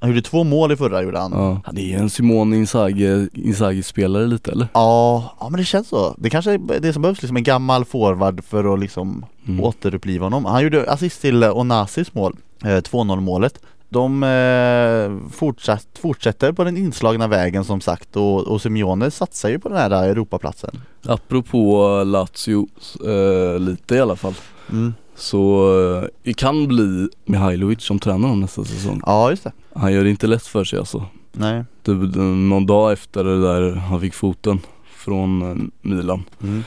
[0.00, 4.26] Han gjorde två mål i förra gjorde han Ja, det är en Simone Inzaghi, Inzaghi-spelare
[4.26, 4.68] lite eller?
[4.74, 6.14] Ja, ja men det känns så.
[6.18, 9.64] Det kanske är det som behövs, liksom en gammal forward för att liksom Mm.
[9.64, 10.44] återuppliva honom.
[10.44, 13.60] Han gjorde assist till Onasis mål, eh, 2-0 målet.
[13.88, 19.58] De eh, fortsatt, fortsätter på den inslagna vägen som sagt och, och Simeone satsar ju
[19.58, 20.80] på den här Europaplatsen.
[21.02, 22.68] Apropå Lazio,
[23.06, 24.34] eh, lite i alla fall
[24.70, 24.94] Mm.
[25.14, 25.70] Så
[26.02, 29.52] eh, det kan bli Mihailovic som tränar dem nästa säsong Ja, just det.
[29.74, 31.64] Han gör det inte lätt för sig alltså Nej.
[31.82, 34.60] det, Någon dag efter det där han fick foten
[34.96, 35.56] från eh,
[35.90, 36.64] Milan Mm.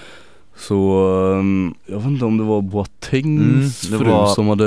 [0.57, 1.05] Så
[1.39, 4.65] eh, jag vet inte om det var Boatengs Mm, fru var- som hade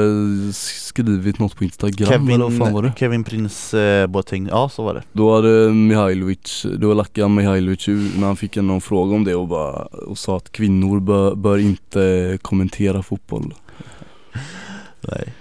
[0.53, 2.93] skrivit något på Instagram eller vad fan var det?
[2.99, 5.03] Kevin Prince eh, Boateng, ja så var det.
[5.13, 9.35] Då hade Mihailovic, då lackade Mihailovic ur när han fick en någon fråga om det
[9.35, 13.55] och, bara, och sa att kvinnor bör, bör inte kommentera fotboll
[15.01, 15.35] Nej.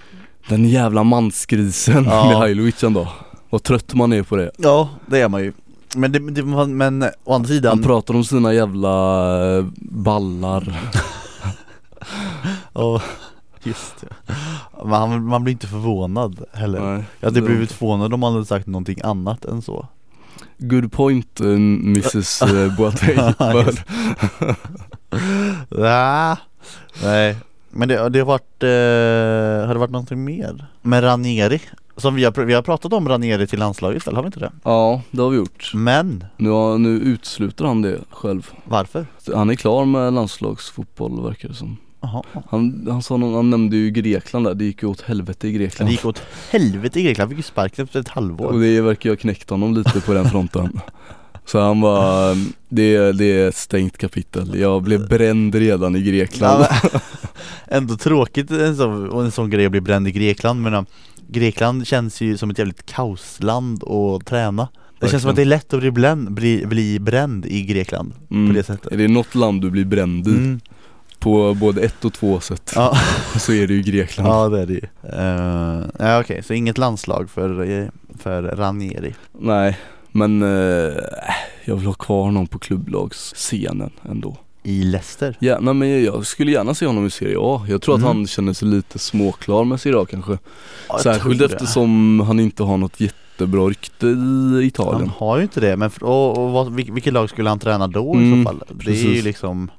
[0.50, 2.30] Den jävla mansgrisen Ja.
[2.30, 3.08] Mihailovic ändå
[3.50, 5.54] Vad trött man är på det Ja, det är man ju.
[5.96, 10.82] Men, det, det, men å andra sidan Han pratar om sina jävla eh, ballar
[12.74, 13.02] Ja,
[13.64, 14.36] just det.
[14.86, 16.80] Man, man blir inte förvånad heller.
[16.80, 19.88] Nej, Jag hade det- blivit förvånad om man hade sagt någonting annat än så.
[20.58, 23.34] Good point eh, Mrs eh, Boateng
[27.02, 27.38] nej.
[27.76, 30.66] Men det, det har varit, eh, har det varit någonting mer?
[30.82, 31.62] Med Ranieri,
[31.98, 34.52] som vi har, vi har pratat om Ranieri till landslaget väl, har vi inte det?
[34.64, 39.06] Ja det har vi gjort Men, nu, har, nu utesluter han det själv varför?
[39.34, 42.24] Han är klar med landslagsfotboll verkar det som Jaha.
[42.50, 45.52] Han, han, sa någon, han nämnde ju Grekland där, det gick ju åt helvete i
[45.52, 48.60] Det Grekland gick åt helvete i Grekland, fick ju sparken efter ett Och halvår.
[48.60, 50.80] det verkar ju ha knäckt honom lite på den fronten
[51.46, 52.36] Så han var,
[52.70, 54.60] det, det är ett stängt kapitel.
[54.60, 57.00] Jag blev bränd redan i Grekland Ja,
[57.68, 60.86] ändå tråkigt en sån, och en sån grej att bli bränd i Grekland men
[61.28, 64.68] Grekland känns ju som ett jävligt kaosland att träna.
[65.00, 68.14] Det känns som att det är lätt att bli, bländ, bli, bli bränd i Grekland
[68.32, 68.48] Mm.
[68.48, 68.92] på det sättet.
[68.92, 70.32] Är det något land du blir bränd i?
[70.32, 70.60] Mm.
[71.20, 72.72] på både ett och två sätt.
[72.76, 72.98] Ja,
[73.40, 74.30] så är det ju Grekland.
[74.30, 74.82] Ja det är det ju.
[74.82, 79.14] Uh, Ja okej, så inget landslag för, för Ranieri?
[79.40, 79.78] Nej,
[80.12, 80.94] men eh,
[81.66, 86.74] jag vill ha kvar någon på klubblagsscenen ändå I Leicester Gärna, men jag skulle gärna
[86.74, 87.66] se honom i Serie A.
[87.70, 88.08] Jag tror Mm.
[88.08, 90.38] att han känner sig lite småklar med Serie A kanske.
[90.90, 95.00] ja, Särskilt eftersom han inte har något jättebra rykte i Italien.
[95.00, 97.60] Han har ju inte det, men för, och, och vad, vil- vilket lag skulle han
[97.60, 98.64] träna då i Mm, så fall?
[98.86, 99.72] Det är ju liksom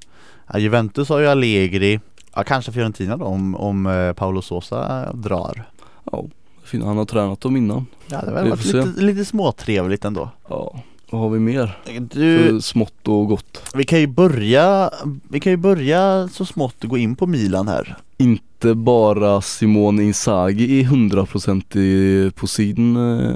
[0.53, 2.01] ja, Juventus har ju Allegri
[2.37, 5.65] Ja kanske Fiorentina då om, om eh, Paolo Sosa drar
[6.13, 6.25] Ja,
[6.73, 7.87] han har tränat dem innan.
[8.07, 8.77] Ja det har varit se.
[8.77, 10.81] lite, lite småtrevligt ändå Ja,
[11.15, 13.63] vad har vi mer du, för smått och gott?
[13.75, 14.91] vi kan ju börja
[15.29, 20.81] Vi kan ju börja så smått gå in på Milan här Inte bara Simone Inzaghi
[20.81, 23.35] är 100% på sin eh,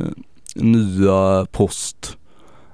[0.54, 2.16] nya post.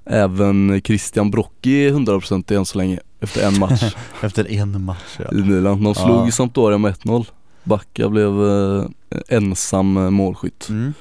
[0.05, 5.39] Även Christian Brocchi är 100% än så länge efter en match Efter en match ja.
[5.39, 5.83] i Milan.
[5.83, 5.95] De Ja.
[5.95, 7.27] slog Sampdoria med 1-0.
[7.65, 8.87] Backa blev eh,
[9.29, 10.93] ensam målskytt mm.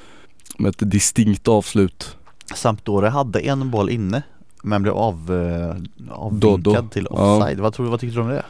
[0.58, 2.18] med ett distinkt avslut.
[2.56, 4.22] Sampdoria hade en boll inne
[4.64, 7.36] Men blev av, eh, avvinkad till Ja.
[7.38, 8.44] offside vad, tror, vad tyckte du om det?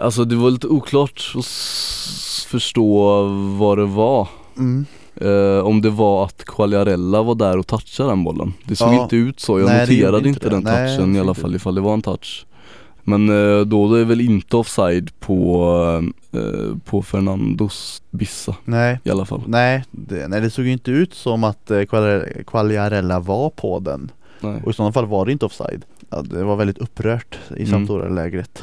[0.00, 1.44] Alltså det var lite oklart att
[2.48, 3.22] förstå
[3.58, 4.28] vad det var.
[4.56, 4.86] Mm.
[5.16, 8.54] Eh, om det var att Quagliarella var där och touchade den bollen.
[8.64, 9.02] Det såg Ja.
[9.02, 11.80] inte ut så, jag Nej, noterade inte inte den touchen i alla fall ifall det
[11.80, 12.46] var en touch.
[13.08, 15.72] Men eh, då är det väl inte offside på,
[16.32, 19.42] eh, på Fernandos bissa Nej i alla fall.
[19.46, 21.82] Nej det, nej, det såg ju inte ut som att eh,
[22.46, 24.60] Quagliarella var på den Nej.
[24.64, 27.66] Och i sådana fall var det inte offside ja, Det var väldigt upprört i Mm.
[27.66, 28.62] Sampdoria-lägret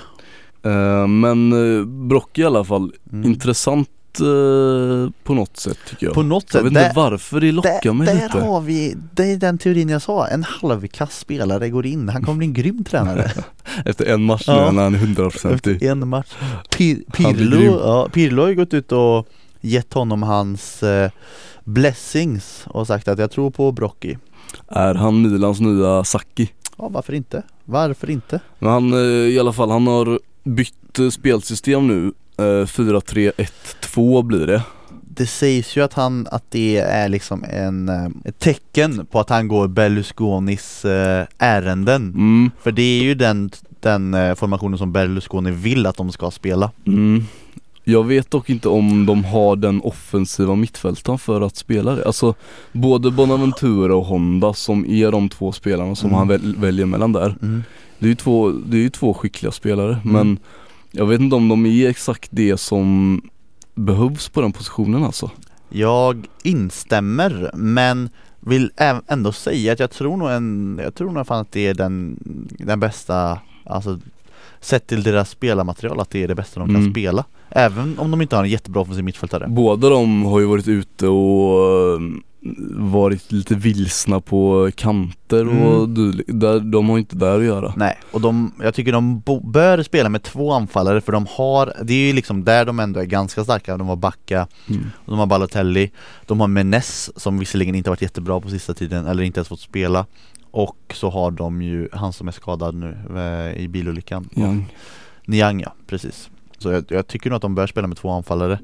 [0.66, 3.26] Eh, men eh, Brock i alla fall, mm.
[3.26, 3.90] intressant
[4.20, 6.16] eh, på något sätt tycker jag.
[6.16, 8.40] På något jag sätt, vet inte där, varför det lockar där, mig där lite.
[8.40, 12.38] har vi, det är den teorin jag sa, en halvkass spelare går in, han kommer
[12.38, 13.32] bli en grym tränare
[13.86, 14.66] Efter en match Ja.
[14.66, 15.54] nu när han är 100% i.
[15.54, 16.34] Efter en match
[16.78, 17.04] Pir.
[17.14, 19.28] Pirlo, ja, Pirlo har ju gått ut och
[19.62, 21.10] gett honom hans eh,
[21.64, 24.18] blessings och sagt att jag tror på Brocchi
[24.68, 26.50] Är han Milans nya Sacchi?
[26.78, 27.44] Ja varför inte?
[27.66, 28.40] Varför inte?
[28.60, 32.14] Men han eh, i alla fall, han har bytt eh, spelsystem nu.
[32.38, 34.62] Eh, 4-3-1-2 blir det.
[35.18, 39.30] Det sägs ju att han, att det är liksom en, eh, ett tecken på att
[39.30, 44.92] han går Berlusconis eh, ärenden Mm, För det är ju den, den eh, formationen som
[44.92, 47.24] Berlusconi vill att de ska spela mm.
[47.88, 52.06] Jag vet dock inte om de har den offensiva mittfältaren för att spela det.
[52.06, 52.34] Alltså
[52.72, 56.18] både Bonaventura och Honda som är de två spelarna som Mm.
[56.18, 57.36] han väl, väljer mellan där.
[58.00, 60.14] Det är ju två, det är ju två skickliga spelare Mm.
[60.14, 60.38] men
[60.96, 63.22] jag vet inte om de är exakt det som
[63.76, 65.32] behövs på den positionen alltså.
[65.70, 68.72] Jag instämmer men vill
[69.08, 72.20] ändå säga att jag tror nog en, jag tror nog fan att det är den,
[72.60, 74.00] den bästa, alltså
[74.62, 76.92] sett till deras spelarmaterial att det är det bästa de kan Mm.
[76.92, 77.26] spela.
[77.50, 79.48] Även om de inte har en jättebra offensiv mittfältare.
[79.48, 82.00] Båda de har ju varit ute och eh,
[82.76, 86.22] varit lite vilsna på kanter och Mm.
[86.28, 87.74] Där, de har inte där att göra.
[87.78, 91.74] Nej, och de, jag tycker de bo, bör spela med två anfallare för de har,
[91.84, 93.78] det är ju liksom där de ändå är ganska starka.
[93.78, 94.86] De har Backa, Mm.
[95.06, 95.92] de har Balotelli,
[96.26, 99.60] de har Menes som visserligen inte varit jättebra på sista tiden eller inte ens fått
[99.60, 100.06] spela.
[100.56, 104.30] Och så har de ju han som är skadad nu eh, i bilolyckan.
[104.36, 104.76] Young.
[105.26, 106.30] Niang ja, precis.
[106.58, 108.60] Så jag, jag tycker nog att de bör spela med två anfallare.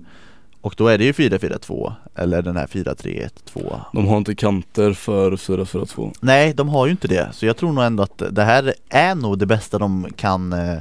[0.61, 5.31] Och då är det ju 4-4-2 eller den här 4-3-1-2 De har inte kanter för
[5.31, 6.13] 4-4-2.
[6.21, 7.29] Nej, de har ju inte det.
[7.33, 10.77] Så jag tror nog ändå att det här är nog det bästa de kan, eh,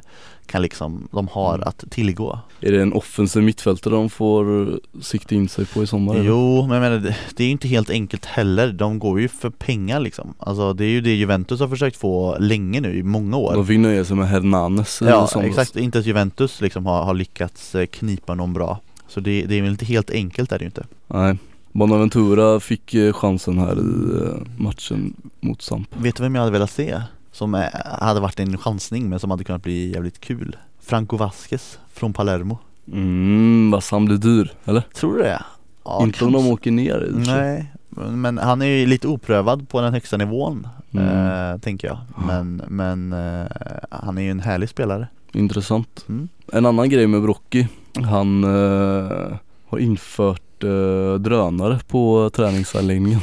[0.50, 1.68] kan liksom, de har Mm.
[1.68, 2.38] att tillgå.
[2.60, 6.14] Är det en offensiv mittfältare de får sikta in sig på i sommar?
[6.14, 6.24] eller?
[6.24, 8.72] Jo, men jag menar, det, är ju inte helt enkelt heller.
[8.72, 10.34] De går ju för pengar liksom.
[10.38, 13.54] Alltså det är ju det Juventus har försökt få länge nu, i många år.
[13.54, 15.76] De fick nöja sig med Hernanes Ja, exakt.
[15.76, 18.80] Inte ens Juventus liksom har, har lyckats eh, knipa någon bra.
[19.08, 20.86] Så det, det är väl inte helt enkelt är det ju inte.
[21.06, 21.36] Nej.
[21.72, 25.88] Bonaventura fick eh, chansen här i eh, matchen mot Samp.
[25.96, 27.00] Vet du vem jag hade velat se?
[27.32, 27.64] Som eh,
[28.00, 30.56] hade varit en chansning men som hade kunnat bli jävligt kul.
[30.80, 32.58] Franco Vasquez från Palermo.
[32.92, 34.80] Mm, vad han blir dyr, eller?
[34.80, 35.42] Tror du det?
[35.84, 37.12] Ja, inte om de åker ner i.
[37.26, 41.06] Nej, men han är ju lite oprövad på den högsta nivån Mm.
[41.52, 43.46] eh, Tänker jag Men, men eh,
[43.90, 46.04] han är ju en härlig spelare Intressant.
[46.08, 46.28] mm.
[46.52, 49.36] En annan grej med Brocky, han eh,
[49.68, 53.20] har infört eh, drönare på träningsanläggningen.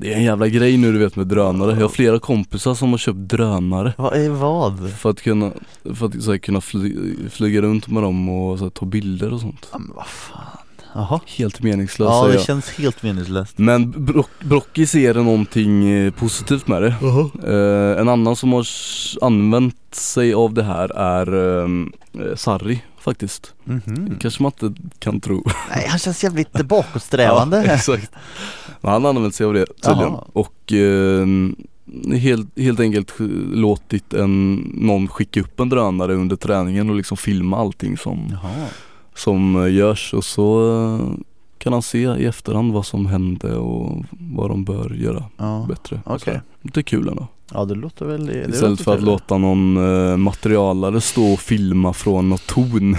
[0.00, 1.70] Det är en jävla grej nu du vet med drönare.
[1.72, 4.90] Jag har flera kompisar som har köpt drönare Vad är vad?
[4.90, 5.52] för att kunna,
[5.94, 9.32] för att, så här, kunna fly, flyga runt med dem och så här, ta bilder
[9.32, 9.68] och sånt.
[9.72, 10.46] Ja, men vad fan
[10.94, 12.42] Jaha Helt meningslöst Ja det jag.
[12.42, 16.94] känns helt meningslöst Men Brock, Brocky ser någonting eh, positivt med det.
[17.44, 18.66] Eh, en annan som har
[19.20, 21.68] använt sig av det här är eh,
[22.36, 23.54] Sarri faktiskt.
[23.64, 24.16] Mhm.
[24.20, 25.44] Kanske man inte kan tro.
[25.70, 28.10] Nej han känns jävligt bakåtsträvande Ja, exakt.
[28.80, 30.12] Men han använt sig av det tydligen.
[30.12, 30.24] Jaha.
[30.32, 31.56] Och ehm,
[32.18, 33.12] helt, helt enkelt
[33.52, 38.66] låtit en, någon skicka upp en drönare under träningen och liksom filma allting som, Jaha
[39.14, 41.10] som eh, görs och så eh,
[41.58, 46.00] kan han se i efterhand vad som hände och vad de bör göra Ja, bättre.
[46.32, 46.42] här.
[46.62, 47.26] Det är kul ändå.
[47.54, 49.06] Ja det låter väl det Istället låter för att trevligt.
[49.06, 49.76] låta någon
[50.10, 52.96] eh, materialare stå och filma från något torn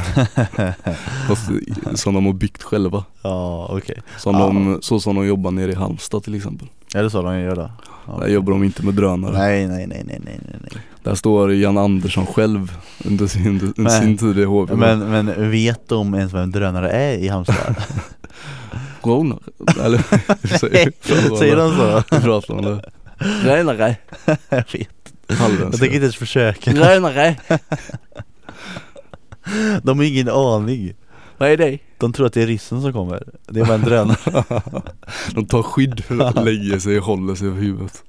[1.95, 3.03] som de har byggt själva.
[3.21, 4.45] Ja okej Som Ja.
[4.45, 6.67] de, så som de jobbar nere i Halmstad till exempel.
[6.95, 7.71] Är det så de gör då?
[8.07, 8.17] Ja.
[8.19, 9.37] Där jobbar de inte med drönare.
[9.37, 10.71] Nej nej nej nej nej nej
[11.03, 14.75] Där står Jan Andersson själv under sin, under Men- sin tid i HV.
[14.75, 17.75] men, men vet de ens vem drönare är i Halmstad?
[19.03, 19.39] Drönare?
[19.83, 19.97] Eller
[20.57, 20.91] säger,
[21.37, 22.19] Säger de så?
[22.21, 22.89] Pratar de det?
[23.19, 23.95] Drönare?
[24.49, 27.35] jag vet Jag tänker inte ens försöka Drönare?
[29.83, 30.93] De har ingen aning
[31.37, 31.77] Vad är det?
[31.97, 34.43] De tror att det är ryssen som kommer Det är bara en drönare
[35.33, 36.03] De tar skydd,
[36.35, 38.03] lägger sig och håller sig över huvudet.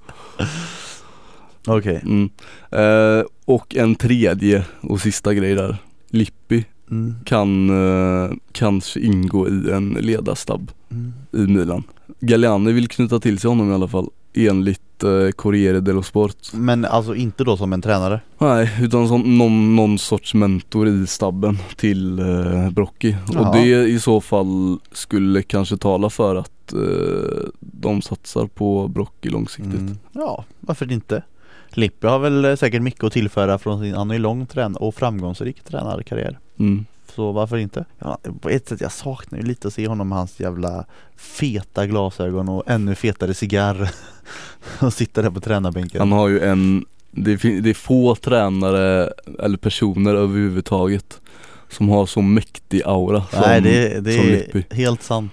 [1.67, 2.31] Okej Mm.
[2.71, 5.77] Eh, och en tredje och sista grej där.
[6.11, 7.15] Lippi mm.
[7.25, 11.13] kan eh, kanske ingå i en ledarstab mm.
[11.33, 11.83] i Milan.
[12.21, 16.37] Galliani vill knyta till sig honom i alla fall enligt eh, Corriere dello Sport.
[16.53, 18.21] Men alltså inte då som en tränare?
[18.39, 23.17] Nej, utan som någon, någon sorts mentor i stabben till eh, Brocchi.
[23.33, 23.41] Ja.
[23.41, 29.29] Och det i så fall skulle kanske tala för att eh, de satsar på Brocchi
[29.29, 29.81] långsiktigt.
[29.81, 29.99] Mm.
[30.13, 31.23] Ja, varför inte?
[31.69, 34.95] Lippi har väl eh, säkert mycket att tillföra från sin, han ju lång trän och
[34.95, 36.87] framgångsrik tränarkarriär Mm.
[37.15, 37.85] Så varför inte?
[37.99, 40.85] Ja, på ett sätt jag saknar ju lite att se honom med hans jävla
[41.17, 43.91] feta glasögon och ännu fetare cigarr
[44.81, 49.13] och sitta där på tränarbänken Han har ju en, det, fin- det är få tränare
[49.39, 51.21] eller personer överhuvudtaget
[51.69, 54.65] som har så mäktig aura som, Nej det, det som är Lippi.
[54.75, 55.33] helt sant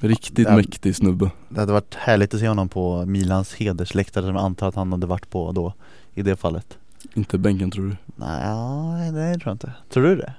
[0.00, 0.56] Riktigt Ja.
[0.56, 1.30] mäktig snubbe.
[1.48, 4.92] Det hade varit härligt att se honom på Milans hedersläktare som jag antar att han
[4.92, 5.72] hade varit på då
[6.14, 6.78] I det fallet
[7.14, 7.96] Inte bänken tror du?
[8.16, 10.32] Nej, det tror jag inte Tror du det?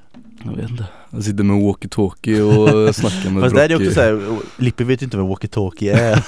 [0.44, 0.86] Jag vet inte.
[1.12, 5.02] Han sitter med walkie-talkie och snackar med Fast där är det också såhär, Lippi vet
[5.02, 6.26] ju inte vad walkie-talkie är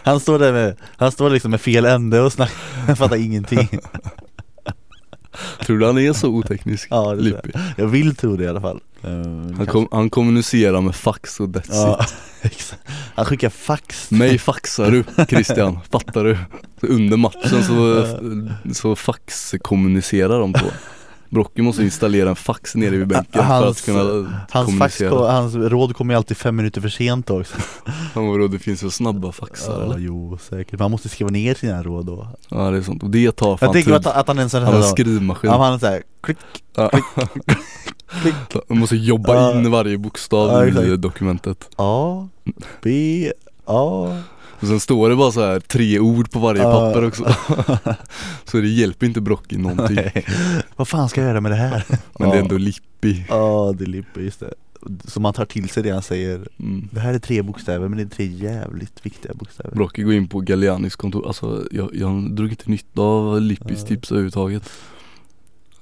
[0.04, 2.56] Han står där med, han står liksom med fel ände och snackar,
[2.86, 3.68] han fattar ingenting
[5.60, 6.88] Tror du han är så oteknisk?
[6.90, 7.46] Ja, det tror jag.
[7.46, 7.58] Lippi.
[7.76, 9.72] Jag vill tro det i alla fall Han, kanske.
[9.72, 12.14] kom, han kommunicerar med fax och that's Ja, it.
[12.52, 12.82] exakt
[13.14, 16.38] Han skickar fax Mig faxar du Christian, fattar du?
[16.80, 18.06] Så under matchen så,
[18.74, 20.66] så fax kommunicerar de på
[21.30, 25.54] Brocke måste installera en fax nere vid bänken för att Hans- kunna Hans, fax, hans
[25.54, 27.54] råd kommer ju alltid fem minuter för sent också
[28.14, 29.98] Han vadå, det finns ju snabba faxar Ja, eller?
[29.98, 33.32] jo säkert, man måste skriva ner sina råd då Ja det är sånt, och det
[33.36, 35.50] tar fan Jag tänker att, att han är en sån Han har en här skrivmaskin.
[35.50, 36.38] Ja, han är såhär, klick,
[36.76, 36.90] Ja.
[38.22, 38.34] klick
[38.68, 39.52] Man måste jobba Ja.
[39.58, 41.68] in varje bokstav Ja, i dokumentet.
[41.76, 42.28] A,
[42.82, 43.32] B,
[43.64, 44.16] A
[44.60, 47.24] Och sen står det bara så här tre ord på varje papper också.
[48.44, 49.96] så det hjälper inte Brocke någonting.
[49.96, 50.26] Nej.
[50.76, 51.84] Vad fan ska jag göra med det här?
[52.18, 53.26] Men det är ändå Lippi.
[53.28, 54.54] Ja, det är Lippe, just det
[55.04, 56.88] Så man tar till sig det han säger Mm.
[56.92, 60.28] Det här är tre bokstäver men det är tre jävligt viktiga bokstäver Brocke går in
[60.28, 63.86] på Gallianis kontor, alltså jag, jag drog inte nytta av Lippis Ja.
[63.86, 64.70] tips överhuvudtaget.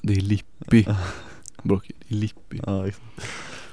[0.02, 0.86] Det är Lippi.
[1.62, 2.60] Brocke, det är Lippi.
[2.66, 3.06] Ja, exakt.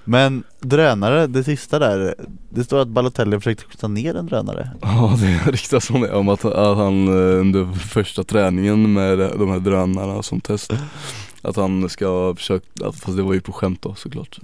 [0.04, 2.16] Men drönare, det sista där
[2.50, 6.30] Det står att Balotelli försökte skjuta ner en drönare Ja det riktas om det, om
[6.30, 10.74] att, att han eh, under första träningen med de här drönarna som test
[11.42, 14.40] Att han ska ha försökt, fast det var ju på skämt då såklart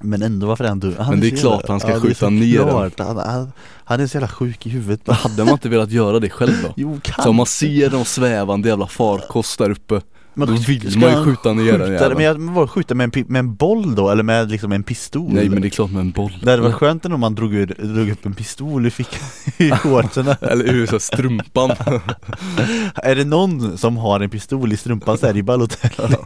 [0.00, 0.94] Men ändå varför är han dum?
[0.98, 3.06] Han Men det är klart jävla- han ska är skjuta ner den.
[3.06, 3.52] Han, han,
[3.84, 6.72] han är så jävla sjuk i huvudet Hade man inte velat göra det själv då?
[6.76, 10.00] Jo kan Så man ser någon svävande jävla farkost där uppe
[10.34, 12.14] Men Då vill man ju skjuta ner den skjuta- jäveln.
[12.16, 14.10] Men jag, vad, skjuta med en, med en boll då?
[14.10, 15.32] Eller med liksom en pistol?
[15.32, 17.54] Nej men det är klart med en boll Det hade varit skönt om man drog,
[17.54, 19.20] ur, drog upp en pistol i fickan
[19.56, 21.70] i shortsen Eller ur så strumpan
[22.94, 26.16] Är det någon som har en pistol i strumpan så är det ju Balotelli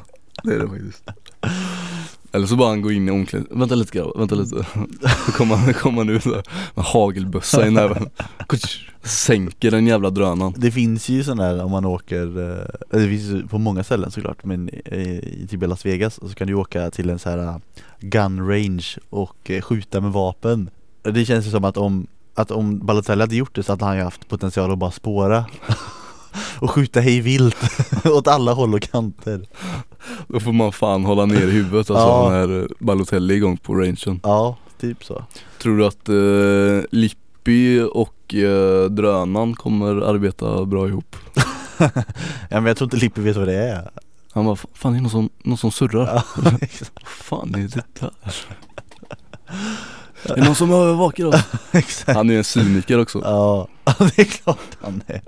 [0.43, 1.03] Det är det faktiskt
[2.37, 4.67] eller så bara han går in i omklädningsrummet, vänta lite grabbar, vänta lite.
[5.27, 6.43] Så kommer han, kom han ut där
[6.75, 8.11] med hagelbössa i näven.
[9.03, 10.55] Sänker den jävla drönaren.
[10.57, 14.11] Det finns ju sådana här om man åker, eh, det finns ju på många ställen
[14.11, 17.57] såklart men i, typ Las Vegas så kan du åka till en sån här eh,
[18.01, 20.71] gun range och eh, skjuta med vapen.
[21.03, 23.97] Det känns ju som att om, att om Balotelli hade gjort det så hade han
[23.97, 25.45] ju haft potential att bara spåra
[26.59, 27.57] och skjuta hej vilt
[28.05, 29.47] åt alla håll och kanter.
[30.29, 32.31] Då får man fan hålla ner huvudet alltså Ja.
[32.31, 35.25] när eh, Balotelli är igång på rangen Ja, typ så
[35.63, 41.17] Tror du att eh, Lippi och eh, drönaren kommer arbeta bra ihop?
[42.51, 43.91] Ja men jag tror inte Lippi vet vad det är
[44.33, 46.23] Han bara, fan det är någon som, någon som surrar Ja,
[47.07, 48.11] fan är det där?
[50.25, 51.45] Är det någon som övervakar oss?
[52.07, 55.21] Han är ju en cyniker också Ja, det är klart han är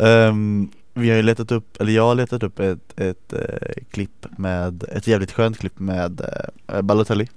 [0.00, 0.68] Ehm,
[0.98, 4.84] Vi har ju letat upp, eller jag har letat upp ett, ett eh, klipp med,
[4.92, 6.20] ett jävligt skönt klipp med
[6.66, 7.28] eh, Balotelli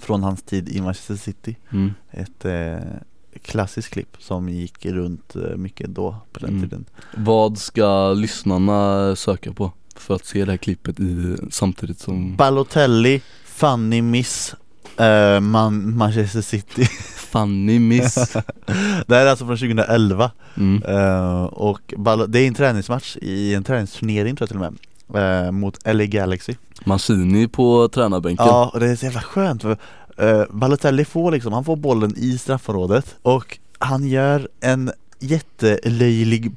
[0.00, 1.92] Från hans tid i Manchester City mm.
[2.10, 2.78] Ett eh,
[3.42, 6.62] klassiskt klipp som gick runt eh, mycket då på den Mm.
[6.62, 6.84] tiden
[7.16, 13.22] Vad ska lyssnarna söka på för att se det här klippet i, samtidigt som Balotelli,
[13.44, 14.54] funny miss
[15.00, 16.84] eh, man, Manchester City.
[17.16, 18.14] Funny miss.
[19.06, 20.82] Det här är alltså från 2011 mm.
[20.82, 21.94] Eh, och
[22.28, 24.72] det är en träningsmatch i en träningsturnering tror jag till och
[25.12, 26.54] med eh, Mot LA Galaxy.
[26.84, 28.46] Mancini på tränarbänken.
[28.46, 29.78] Ja, och det är så jävla skönt för
[30.22, 36.52] uh, Balotelli får liksom, han får bollen i straffområdet och han gör en jättelöjlig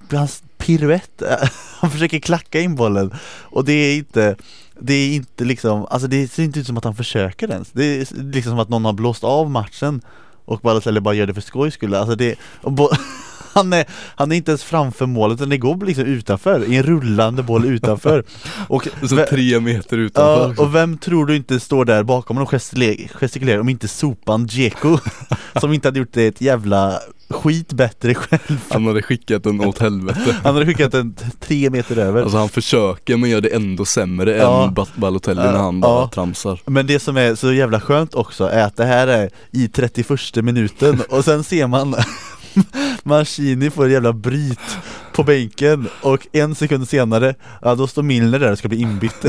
[0.58, 1.22] piruett
[1.80, 3.14] Han försöker klacka in bollen.
[3.41, 4.36] Och det är inte
[4.80, 7.71] det är inte liksom, alltså det ser inte ut som att han försöker ens.
[7.71, 10.01] Det är liksom som att någon har blåst av matchen
[10.45, 11.93] och Balotelli bara gör det för skojs skull.
[11.93, 12.89] Alltså det, och bo-
[13.54, 13.86] han, är,
[14.16, 17.66] han är inte ens framför målet utan det går liksom utanför, i en rullande boll
[17.66, 18.24] utanför
[18.68, 20.62] och, Så tre meter utanför också.
[20.62, 24.97] och vem tror du inte står där bakom och gestikulerar, om inte sopan Dzeko
[25.62, 26.99] Som inte hade gjort det ett jävla
[27.30, 31.97] skit bättre själv Han hade skickat den åt helvete Han hade skickat den tre meter
[31.97, 34.68] över Alltså han försöker men gör det ändå sämre Ja.
[34.68, 36.10] än Ba- Balotelli Ja, när han bara ja.
[36.14, 39.68] tramsar Men det som är så jävla skönt också är att det här är i
[39.68, 41.95] 31 minuten och sen ser man
[43.04, 44.78] Mancini får ett jävla bryt
[45.14, 49.22] på bänken och en sekund senare, ja då står Milner där och ska bli inbytt.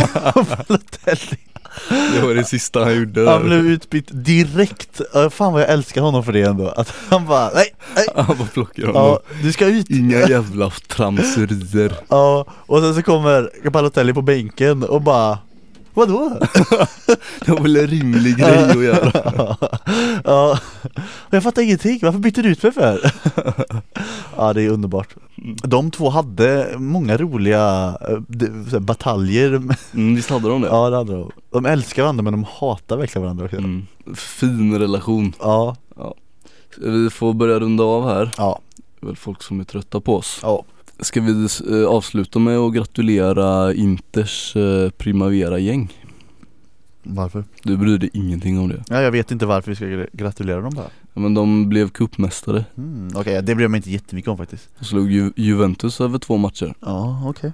[2.15, 3.31] Det var det sista han gjorde.
[3.31, 5.01] Han blev utbytt direkt,
[5.31, 6.69] fan vad jag älskar honom för det ändå.
[6.69, 9.03] Att han bara, nej, nej, Han bara plockar honom.
[9.03, 9.91] Ja, du ska ut.
[9.91, 15.39] Inga jävla tramserier Ja, och sen så kommer Balotelli på bänken och bara
[15.95, 16.39] Vadå?
[17.45, 19.57] Det var väl en rimlig grej att göra.
[20.25, 20.59] Ja,
[21.31, 23.13] jag fattar ingenting, varför bytte du ut mig för?
[24.37, 25.15] ja det är underbart.
[25.65, 27.97] De två hade många roliga
[28.73, 29.49] eh, bataljer.
[29.95, 30.69] Mm, Visst hade de det?
[30.69, 31.31] Ja det hade de.
[31.51, 33.57] De älskar varandra men de hatar verkligen varandra också.
[33.57, 33.87] Mm.
[34.17, 35.33] Fin relation.
[35.41, 35.77] Ja,
[36.77, 38.31] Vi får börja runda av här?
[38.37, 38.59] Ja,
[39.01, 40.39] Det är väl folk som är trötta på oss.
[40.43, 40.65] Ja
[41.01, 45.93] Ska vi eh, avsluta med att gratulera Inters eh, Primavera-gäng?
[47.03, 47.45] Varför?
[47.63, 50.61] Du bryr dig ingenting om det Ja, jag vet inte varför vi ska gra- gratulera
[50.61, 54.29] dem bara ja, Men de blev cupmästare mm, Okej, det bryr jag mig inte jättemycket
[54.29, 57.53] om faktiskt och slog Ju- Juventus över två matcher Ja, okej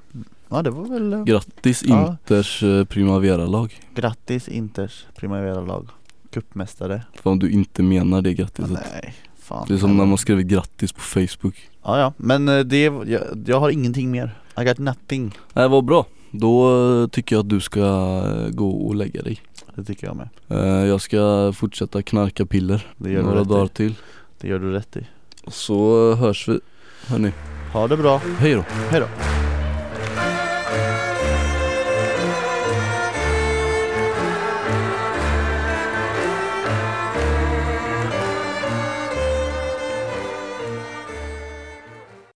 [0.49, 2.09] Ja det var väl eh, Grattis Ja.
[2.11, 3.81] Inters Primavera-lag.
[3.95, 5.89] Grattis Inters Primavera-lag
[6.31, 8.71] Cupmästare För om du inte menar det grattiset.
[8.93, 9.15] Nej,
[9.51, 11.55] fan Det är som när man skriver grattis på Facebook.
[11.85, 15.85] Ja ja, men eh, det, jag, jag har ingenting mer I got nothing Nej vad
[15.85, 16.07] bra.
[16.31, 16.71] Då
[17.03, 19.41] eh, tycker jag att du ska eh, gå och lägga dig.
[19.75, 20.29] Det tycker jag med
[20.89, 23.69] Jag ska fortsätta knarka piller Det gör några dagar i.
[23.69, 23.95] till.
[24.41, 25.07] Det gör du rätt i
[25.47, 26.61] så hörs vi.
[27.07, 27.33] Hörni,
[27.73, 28.65] Ha det bra, hej då.
[28.91, 29.07] hejdå